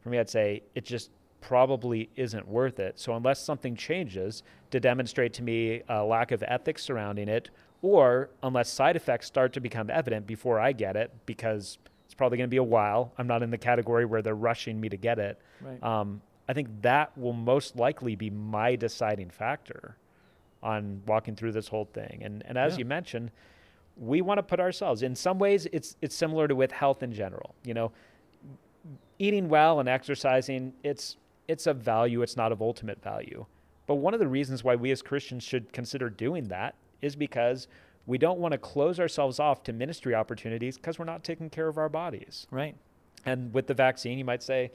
for 0.06 0.10
me, 0.10 0.20
I'd 0.20 0.30
say 0.30 0.62
it 0.76 0.86
just 0.86 1.10
probably 1.42 2.12
isn't 2.16 2.48
worth 2.48 2.80
it. 2.80 3.00
So 3.00 3.16
unless 3.16 3.44
something 3.44 3.76
changes 3.76 4.44
to 4.70 4.80
demonstrate 4.80 5.34
to 5.34 5.42
me 5.42 5.82
a 5.90 6.04
lack 6.04 6.32
of 6.32 6.44
ethics 6.44 6.84
surrounding 6.84 7.28
it, 7.28 7.50
or 7.82 8.30
unless 8.44 8.70
side 8.70 8.96
effects 8.96 9.26
start 9.26 9.52
to 9.54 9.60
become 9.60 9.90
evident 9.90 10.28
before 10.28 10.60
I 10.60 10.74
get 10.74 10.96
it, 10.96 11.12
because 11.26 11.80
it's 12.06 12.14
probably 12.14 12.38
going 12.38 12.48
to 12.48 12.52
be 12.52 12.58
a 12.58 12.64
while. 12.64 13.14
I'm 13.18 13.26
not 13.26 13.42
in 13.42 13.50
the 13.50 13.58
category 13.58 14.06
where 14.06 14.22
they're 14.22 14.36
rushing 14.36 14.80
me 14.80 14.90
to 14.90 14.98
get 14.98 15.18
it. 15.18 15.42
Right. 15.60 15.82
Um, 15.82 16.22
I 16.48 16.54
think 16.54 16.68
that 16.84 17.18
will 17.18 17.34
most 17.34 17.76
likely 17.76 18.16
be 18.16 18.30
my 18.30 18.76
deciding 18.76 19.32
factor 19.32 19.98
on 20.62 21.02
walking 21.08 21.36
through 21.36 21.54
this 21.54 21.68
whole 21.68 21.86
thing. 21.86 22.22
And 22.22 22.44
and 22.46 22.60
as 22.60 22.74
yeah. 22.74 22.80
you 22.80 22.86
mentioned, 22.86 23.32
we 23.98 24.22
want 24.22 24.38
to 24.38 24.44
put 24.44 24.60
ourselves 24.60 25.02
in 25.02 25.16
some 25.16 25.40
ways 25.40 25.68
it's 25.72 25.98
it's 26.04 26.16
similar 26.16 26.48
to 26.48 26.56
with 26.56 26.72
health 26.72 27.02
in 27.02 27.12
general. 27.12 27.56
You 27.64 27.74
know, 27.74 27.92
eating 29.20 29.50
well 29.50 29.80
and 29.80 29.90
exercising, 29.90 30.74
it's 30.84 31.18
it's 31.48 31.68
of 31.68 31.78
value, 31.78 32.22
it's 32.22 32.36
not 32.36 32.52
of 32.52 32.62
ultimate 32.62 33.02
value. 33.04 33.46
But 33.88 33.96
one 33.96 34.14
of 34.14 34.20
the 34.20 34.28
reasons 34.28 34.64
why 34.64 34.76
we 34.76 34.92
as 34.92 35.02
Christians 35.02 35.44
should 35.44 35.72
consider 35.72 36.10
doing 36.10 36.48
that 36.48 36.76
is 37.02 37.16
because 37.16 37.68
we 38.08 38.18
don't 38.18 38.40
want 38.40 38.52
to 38.54 38.58
close 38.58 39.00
ourselves 39.00 39.40
off 39.40 39.64
to 39.64 39.74
ministry 39.74 40.16
opportunities 40.16 40.78
because 40.78 40.98
we're 40.98 41.06
not 41.06 41.24
taking 41.24 41.50
care 41.50 41.68
of 41.68 41.78
our 41.78 41.90
bodies. 41.90 42.48
Right. 42.52 42.76
And 43.26 43.54
with 43.54 43.68
the 43.68 43.74
vaccine, 43.74 44.18
you 44.18 44.26
might 44.26 44.44
say, 44.44 44.72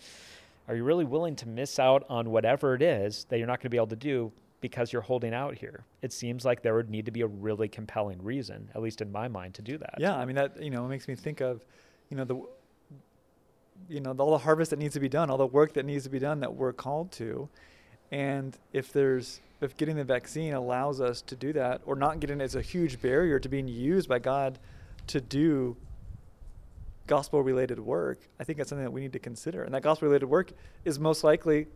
are 0.68 0.76
you 0.76 0.84
really 0.84 1.04
willing 1.04 1.36
to 1.36 1.48
miss 1.48 1.78
out 1.78 2.04
on 2.08 2.30
whatever 2.30 2.74
it 2.74 2.82
is 2.82 3.26
that 3.28 3.38
you're 3.38 3.46
not 3.46 3.58
going 3.58 3.64
to 3.64 3.70
be 3.70 3.76
able 3.76 3.88
to 3.88 3.96
do 3.96 4.32
because 4.60 4.92
you're 4.92 5.02
holding 5.02 5.34
out 5.34 5.56
here? 5.56 5.84
It 6.02 6.12
seems 6.12 6.44
like 6.44 6.62
there 6.62 6.74
would 6.74 6.90
need 6.90 7.04
to 7.06 7.10
be 7.10 7.22
a 7.22 7.26
really 7.26 7.68
compelling 7.68 8.22
reason, 8.22 8.68
at 8.74 8.82
least 8.82 9.00
in 9.00 9.10
my 9.10 9.28
mind, 9.28 9.54
to 9.54 9.62
do 9.62 9.78
that. 9.78 9.94
Yeah, 9.98 10.16
I 10.16 10.24
mean 10.24 10.36
that 10.36 10.62
you 10.62 10.70
know 10.70 10.84
it 10.84 10.88
makes 10.88 11.08
me 11.08 11.14
think 11.14 11.40
of, 11.40 11.64
you 12.08 12.16
know, 12.16 12.24
the 12.24 12.40
you 13.88 14.00
know 14.00 14.14
all 14.18 14.30
the 14.30 14.38
harvest 14.38 14.70
that 14.70 14.78
needs 14.78 14.94
to 14.94 15.00
be 15.00 15.08
done, 15.08 15.30
all 15.30 15.38
the 15.38 15.46
work 15.46 15.74
that 15.74 15.84
needs 15.84 16.04
to 16.04 16.10
be 16.10 16.18
done 16.18 16.40
that 16.40 16.54
we're 16.54 16.72
called 16.72 17.12
to, 17.12 17.48
and 18.10 18.56
if 18.72 18.92
there's 18.92 19.40
if 19.60 19.76
getting 19.76 19.96
the 19.96 20.04
vaccine 20.04 20.54
allows 20.54 21.00
us 21.00 21.20
to 21.22 21.36
do 21.36 21.52
that, 21.52 21.82
or 21.84 21.94
not 21.94 22.20
getting 22.20 22.40
it 22.40 22.44
is 22.44 22.54
a 22.54 22.62
huge 22.62 23.00
barrier 23.00 23.38
to 23.38 23.48
being 23.48 23.68
used 23.68 24.08
by 24.08 24.18
God 24.18 24.58
to 25.08 25.20
do 25.20 25.76
gospel 27.06 27.42
related 27.42 27.78
work, 27.78 28.20
I 28.38 28.44
think 28.44 28.56
that's 28.56 28.70
something 28.70 28.84
that 28.84 28.90
we 28.92 29.00
need 29.00 29.12
to 29.12 29.18
consider. 29.18 29.64
And 29.64 29.74
that 29.74 29.82
gospel 29.82 30.08
related 30.08 30.26
work 30.26 30.52
is 30.84 30.98
most 30.98 31.24
likely 31.24 31.66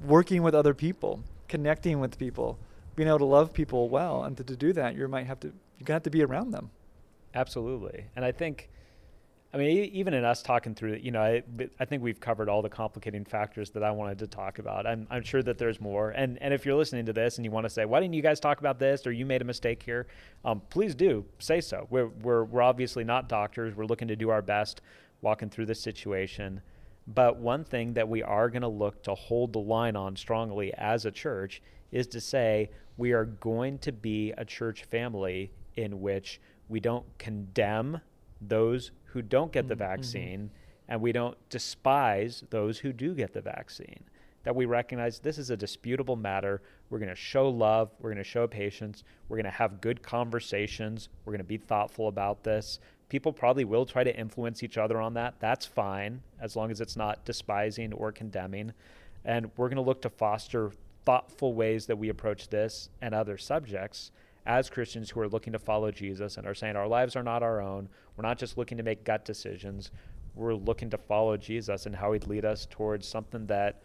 working 0.00 0.42
with 0.42 0.54
other 0.54 0.74
people, 0.74 1.20
connecting 1.48 1.98
with 1.98 2.18
people, 2.18 2.58
being 2.94 3.08
able 3.08 3.18
to 3.18 3.24
love 3.24 3.52
people 3.52 3.88
well. 3.88 4.24
And 4.24 4.36
to, 4.36 4.44
to 4.44 4.56
do 4.56 4.72
that, 4.74 4.94
you 4.94 5.08
might 5.08 5.26
have 5.26 5.40
to 5.40 5.48
you're 5.48 5.86
gonna 5.86 5.96
have 5.96 6.02
to 6.04 6.10
be 6.10 6.22
around 6.22 6.52
them. 6.52 6.70
Absolutely. 7.34 8.04
And 8.14 8.24
I 8.24 8.32
think 8.32 8.68
I 9.54 9.56
mean, 9.56 9.88
even 9.92 10.14
in 10.14 10.24
us 10.24 10.42
talking 10.42 10.74
through 10.74 10.94
it, 10.94 11.02
you 11.02 11.12
know, 11.12 11.22
I, 11.22 11.44
I 11.78 11.84
think 11.84 12.02
we've 12.02 12.18
covered 12.18 12.48
all 12.48 12.60
the 12.60 12.68
complicating 12.68 13.24
factors 13.24 13.70
that 13.70 13.84
I 13.84 13.92
wanted 13.92 14.18
to 14.18 14.26
talk 14.26 14.58
about. 14.58 14.84
I'm, 14.84 15.06
I'm 15.10 15.22
sure 15.22 15.44
that 15.44 15.58
there's 15.58 15.80
more. 15.80 16.10
And, 16.10 16.42
and 16.42 16.52
if 16.52 16.66
you're 16.66 16.74
listening 16.74 17.06
to 17.06 17.12
this 17.12 17.38
and 17.38 17.44
you 17.44 17.52
want 17.52 17.64
to 17.64 17.70
say, 17.70 17.84
why 17.84 18.00
didn't 18.00 18.14
you 18.14 18.22
guys 18.22 18.40
talk 18.40 18.58
about 18.58 18.80
this 18.80 19.06
or 19.06 19.12
you 19.12 19.24
made 19.24 19.42
a 19.42 19.44
mistake 19.44 19.80
here, 19.80 20.08
um, 20.44 20.60
please 20.70 20.96
do 20.96 21.24
say 21.38 21.60
so. 21.60 21.86
We're, 21.88 22.08
we're, 22.08 22.42
we're 22.42 22.62
obviously 22.62 23.04
not 23.04 23.28
doctors. 23.28 23.76
We're 23.76 23.86
looking 23.86 24.08
to 24.08 24.16
do 24.16 24.28
our 24.30 24.42
best 24.42 24.80
walking 25.20 25.50
through 25.50 25.66
this 25.66 25.80
situation. 25.80 26.60
But 27.06 27.36
one 27.36 27.62
thing 27.62 27.92
that 27.92 28.08
we 28.08 28.24
are 28.24 28.50
going 28.50 28.62
to 28.62 28.68
look 28.68 29.04
to 29.04 29.14
hold 29.14 29.52
the 29.52 29.60
line 29.60 29.94
on 29.94 30.16
strongly 30.16 30.74
as 30.74 31.04
a 31.04 31.12
church 31.12 31.62
is 31.92 32.08
to 32.08 32.20
say 32.20 32.70
we 32.96 33.12
are 33.12 33.24
going 33.24 33.78
to 33.78 33.92
be 33.92 34.32
a 34.36 34.44
church 34.44 34.82
family 34.82 35.52
in 35.76 36.00
which 36.00 36.40
we 36.68 36.80
don't 36.80 37.06
condemn 37.18 38.00
those 38.48 38.90
who 39.04 39.22
don't 39.22 39.52
get 39.52 39.68
the 39.68 39.74
mm-hmm. 39.74 39.84
vaccine, 39.84 40.40
mm-hmm. 40.40 40.92
and 40.92 41.00
we 41.00 41.12
don't 41.12 41.36
despise 41.48 42.44
those 42.50 42.78
who 42.78 42.92
do 42.92 43.14
get 43.14 43.32
the 43.32 43.40
vaccine. 43.40 44.04
That 44.44 44.54
we 44.54 44.66
recognize 44.66 45.18
this 45.18 45.38
is 45.38 45.50
a 45.50 45.56
disputable 45.56 46.16
matter. 46.16 46.60
We're 46.90 46.98
going 46.98 47.08
to 47.08 47.14
show 47.14 47.48
love. 47.48 47.90
We're 47.98 48.10
going 48.10 48.22
to 48.22 48.28
show 48.28 48.46
patience. 48.46 49.02
We're 49.28 49.38
going 49.38 49.44
to 49.44 49.50
have 49.50 49.80
good 49.80 50.02
conversations. 50.02 51.08
We're 51.24 51.32
going 51.32 51.38
to 51.38 51.44
be 51.44 51.56
thoughtful 51.56 52.08
about 52.08 52.44
this. 52.44 52.78
People 53.08 53.32
probably 53.32 53.64
will 53.64 53.86
try 53.86 54.04
to 54.04 54.14
influence 54.14 54.62
each 54.62 54.76
other 54.76 55.00
on 55.00 55.14
that. 55.14 55.36
That's 55.40 55.64
fine, 55.64 56.20
as 56.40 56.56
long 56.56 56.70
as 56.70 56.80
it's 56.80 56.96
not 56.96 57.24
despising 57.24 57.92
or 57.94 58.12
condemning. 58.12 58.72
And 59.24 59.50
we're 59.56 59.68
going 59.68 59.76
to 59.76 59.82
look 59.82 60.02
to 60.02 60.10
foster 60.10 60.72
thoughtful 61.04 61.54
ways 61.54 61.86
that 61.86 61.96
we 61.96 62.08
approach 62.08 62.48
this 62.48 62.90
and 63.00 63.14
other 63.14 63.38
subjects 63.38 64.10
as 64.46 64.68
Christians 64.68 65.10
who 65.10 65.20
are 65.20 65.28
looking 65.28 65.52
to 65.52 65.58
follow 65.58 65.90
Jesus 65.90 66.36
and 66.36 66.46
are 66.46 66.54
saying 66.54 66.76
our 66.76 66.88
lives 66.88 67.16
are 67.16 67.22
not 67.22 67.42
our 67.42 67.60
own. 67.60 67.88
We're 68.16 68.22
not 68.22 68.38
just 68.38 68.58
looking 68.58 68.76
to 68.76 68.84
make 68.84 69.04
gut 69.04 69.24
decisions. 69.24 69.90
We're 70.34 70.54
looking 70.54 70.90
to 70.90 70.98
follow 70.98 71.36
Jesus 71.36 71.86
and 71.86 71.94
how 71.94 72.12
he'd 72.12 72.26
lead 72.26 72.44
us 72.44 72.66
towards 72.70 73.06
something 73.08 73.46
that 73.46 73.82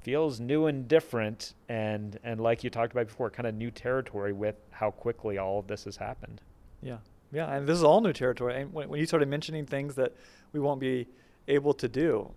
feels 0.00 0.40
new 0.40 0.66
and 0.66 0.88
different 0.88 1.54
and 1.68 2.18
and 2.24 2.40
like 2.40 2.64
you 2.64 2.70
talked 2.70 2.92
about 2.92 3.06
before, 3.06 3.30
kind 3.30 3.46
of 3.46 3.54
new 3.54 3.70
territory 3.70 4.32
with 4.32 4.56
how 4.70 4.90
quickly 4.90 5.38
all 5.38 5.60
of 5.60 5.68
this 5.68 5.84
has 5.84 5.96
happened. 5.96 6.40
Yeah. 6.82 6.98
Yeah, 7.32 7.50
and 7.54 7.66
this 7.66 7.78
is 7.78 7.84
all 7.84 8.02
new 8.02 8.12
territory. 8.12 8.60
And 8.60 8.72
when, 8.74 8.90
when 8.90 9.00
you 9.00 9.06
started 9.06 9.28
mentioning 9.28 9.64
things 9.64 9.94
that 9.94 10.12
we 10.52 10.60
won't 10.60 10.80
be 10.80 11.06
able 11.48 11.72
to 11.74 11.88
do, 11.88 12.30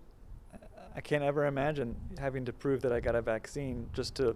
I 0.94 1.00
can't 1.02 1.22
ever 1.22 1.44
imagine 1.44 1.94
having 2.18 2.46
to 2.46 2.52
prove 2.52 2.80
that 2.82 2.92
I 2.92 3.00
got 3.00 3.14
a 3.14 3.20
vaccine 3.20 3.88
just 3.92 4.14
to 4.14 4.34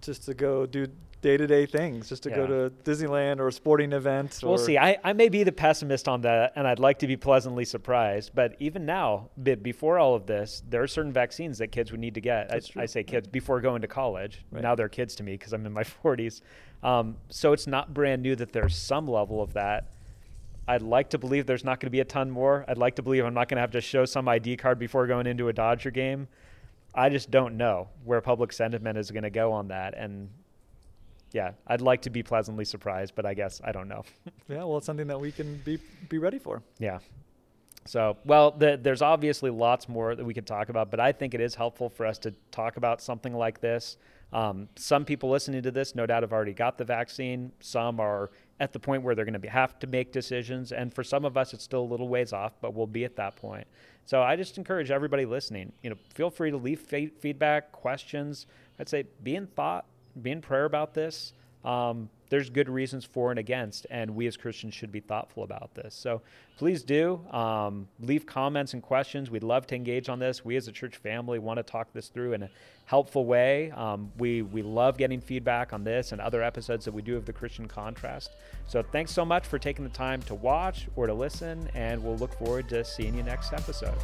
just 0.00 0.24
to 0.24 0.34
go 0.34 0.64
do 0.66 0.86
day 1.22 1.36
to 1.36 1.46
day 1.46 1.64
things, 1.64 2.08
just 2.08 2.24
to 2.24 2.30
yeah. 2.30 2.36
go 2.36 2.46
to 2.46 2.72
Disneyland 2.84 3.38
or 3.38 3.48
a 3.48 3.52
sporting 3.52 3.92
event. 3.92 4.40
We'll 4.42 4.58
see. 4.58 4.76
I, 4.76 4.98
I 5.02 5.12
may 5.14 5.28
be 5.28 5.44
the 5.44 5.52
pessimist 5.52 6.08
on 6.08 6.20
that, 6.22 6.52
and 6.56 6.66
I'd 6.66 6.80
like 6.80 6.98
to 6.98 7.06
be 7.06 7.16
pleasantly 7.16 7.64
surprised. 7.64 8.32
But 8.34 8.56
even 8.58 8.84
now, 8.84 9.30
before 9.62 9.98
all 9.98 10.14
of 10.14 10.26
this, 10.26 10.62
there 10.68 10.82
are 10.82 10.88
certain 10.88 11.12
vaccines 11.12 11.58
that 11.58 11.68
kids 11.68 11.90
would 11.92 12.00
need 12.00 12.14
to 12.14 12.20
get. 12.20 12.52
I, 12.52 12.82
I, 12.82 12.86
say 12.86 13.04
kids 13.04 13.28
before 13.28 13.60
going 13.60 13.80
to 13.82 13.88
college. 13.88 14.44
Right. 14.50 14.62
Now 14.62 14.74
they're 14.74 14.88
kids 14.88 15.14
to 15.16 15.22
me 15.22 15.32
because 15.32 15.52
I'm 15.52 15.64
in 15.64 15.72
my 15.72 15.84
40s. 16.04 16.42
Um, 16.82 17.16
so 17.28 17.52
it's 17.52 17.66
not 17.66 17.94
brand 17.94 18.22
new 18.22 18.34
that 18.36 18.52
there's 18.52 18.76
some 18.76 19.06
level 19.06 19.40
of 19.40 19.54
that. 19.54 19.92
I'd 20.66 20.82
like 20.82 21.10
to 21.10 21.18
believe 21.18 21.46
there's 21.46 21.64
not 21.64 21.80
going 21.80 21.86
to 21.86 21.90
be 21.90 22.00
a 22.00 22.04
ton 22.04 22.30
more. 22.30 22.64
I'd 22.68 22.78
like 22.78 22.96
to 22.96 23.02
believe 23.02 23.24
I'm 23.24 23.34
not 23.34 23.48
going 23.48 23.56
to 23.56 23.62
have 23.62 23.72
to 23.72 23.80
show 23.80 24.04
some 24.04 24.28
ID 24.28 24.56
card 24.56 24.78
before 24.78 25.06
going 25.06 25.26
into 25.26 25.48
a 25.48 25.52
Dodger 25.52 25.90
game. 25.90 26.28
I 26.94 27.08
just 27.08 27.30
don't 27.30 27.56
know 27.56 27.88
where 28.04 28.20
public 28.20 28.52
sentiment 28.52 28.98
is 28.98 29.10
going 29.10 29.22
to 29.22 29.30
go 29.30 29.52
on 29.52 29.68
that. 29.68 29.94
And 29.96 30.28
yeah, 31.32 31.52
I'd 31.66 31.80
like 31.80 32.02
to 32.02 32.10
be 32.10 32.22
pleasantly 32.22 32.64
surprised, 32.64 33.14
but 33.14 33.26
I 33.26 33.34
guess 33.34 33.60
I 33.64 33.72
don't 33.72 33.88
know. 33.88 34.04
yeah, 34.48 34.58
well, 34.58 34.78
it's 34.78 34.86
something 34.86 35.06
that 35.08 35.20
we 35.20 35.32
can 35.32 35.56
be 35.64 35.78
be 36.08 36.18
ready 36.18 36.38
for. 36.38 36.62
Yeah. 36.78 36.98
So, 37.84 38.16
well, 38.24 38.52
the, 38.52 38.78
there's 38.80 39.02
obviously 39.02 39.50
lots 39.50 39.88
more 39.88 40.14
that 40.14 40.24
we 40.24 40.34
could 40.34 40.46
talk 40.46 40.68
about, 40.68 40.90
but 40.90 41.00
I 41.00 41.10
think 41.10 41.34
it 41.34 41.40
is 41.40 41.54
helpful 41.54 41.88
for 41.88 42.06
us 42.06 42.16
to 42.18 42.32
talk 42.52 42.76
about 42.76 43.02
something 43.02 43.34
like 43.34 43.60
this. 43.60 43.96
Um, 44.32 44.68
some 44.76 45.04
people 45.04 45.30
listening 45.30 45.62
to 45.62 45.70
this, 45.70 45.94
no 45.94 46.06
doubt, 46.06 46.22
have 46.22 46.32
already 46.32 46.54
got 46.54 46.78
the 46.78 46.84
vaccine. 46.84 47.52
Some 47.60 48.00
are 48.00 48.30
at 48.60 48.72
the 48.72 48.78
point 48.78 49.02
where 49.02 49.14
they're 49.14 49.24
going 49.24 49.40
to 49.40 49.50
have 49.50 49.78
to 49.80 49.86
make 49.86 50.12
decisions. 50.12 50.72
And 50.72 50.94
for 50.94 51.02
some 51.02 51.24
of 51.24 51.36
us, 51.36 51.52
it's 51.52 51.64
still 51.64 51.80
a 51.80 51.90
little 51.90 52.08
ways 52.08 52.32
off, 52.32 52.52
but 52.60 52.72
we'll 52.72 52.86
be 52.86 53.04
at 53.04 53.16
that 53.16 53.36
point. 53.36 53.66
So 54.04 54.22
I 54.22 54.36
just 54.36 54.58
encourage 54.58 54.90
everybody 54.90 55.26
listening, 55.26 55.72
you 55.82 55.90
know, 55.90 55.96
feel 56.14 56.30
free 56.30 56.50
to 56.50 56.56
leave 56.56 56.80
feedback, 56.80 57.72
questions. 57.72 58.46
I'd 58.78 58.88
say 58.88 59.04
be 59.22 59.36
in 59.36 59.48
thought, 59.48 59.86
be 60.20 60.30
in 60.30 60.40
prayer 60.40 60.64
about 60.64 60.94
this. 60.94 61.32
Um, 61.64 62.08
there's 62.28 62.48
good 62.48 62.70
reasons 62.70 63.04
for 63.04 63.30
and 63.30 63.38
against, 63.38 63.86
and 63.90 64.14
we 64.16 64.26
as 64.26 64.38
Christians 64.38 64.72
should 64.72 64.90
be 64.90 65.00
thoughtful 65.00 65.42
about 65.42 65.74
this. 65.74 65.94
So 65.94 66.22
please 66.56 66.82
do 66.82 67.20
um, 67.30 67.86
leave 68.00 68.24
comments 68.24 68.72
and 68.72 68.82
questions. 68.82 69.30
We'd 69.30 69.42
love 69.42 69.66
to 69.66 69.74
engage 69.74 70.08
on 70.08 70.18
this. 70.18 70.42
We 70.42 70.56
as 70.56 70.66
a 70.66 70.72
church 70.72 70.96
family 70.96 71.38
want 71.38 71.58
to 71.58 71.62
talk 71.62 71.92
this 71.92 72.08
through 72.08 72.32
in 72.32 72.44
a 72.44 72.50
helpful 72.86 73.26
way. 73.26 73.70
Um, 73.72 74.10
we 74.18 74.40
we 74.40 74.62
love 74.62 74.96
getting 74.96 75.20
feedback 75.20 75.74
on 75.74 75.84
this 75.84 76.12
and 76.12 76.22
other 76.22 76.42
episodes 76.42 76.86
that 76.86 76.94
we 76.94 77.02
do 77.02 77.18
of 77.18 77.26
the 77.26 77.34
Christian 77.34 77.68
Contrast. 77.68 78.30
So 78.66 78.82
thanks 78.82 79.12
so 79.12 79.26
much 79.26 79.46
for 79.46 79.58
taking 79.58 79.84
the 79.84 79.90
time 79.90 80.22
to 80.22 80.34
watch 80.34 80.88
or 80.96 81.06
to 81.06 81.14
listen, 81.14 81.68
and 81.74 82.02
we'll 82.02 82.16
look 82.16 82.32
forward 82.38 82.66
to 82.70 82.82
seeing 82.82 83.14
you 83.14 83.22
next 83.22 83.52
episode. 83.52 83.98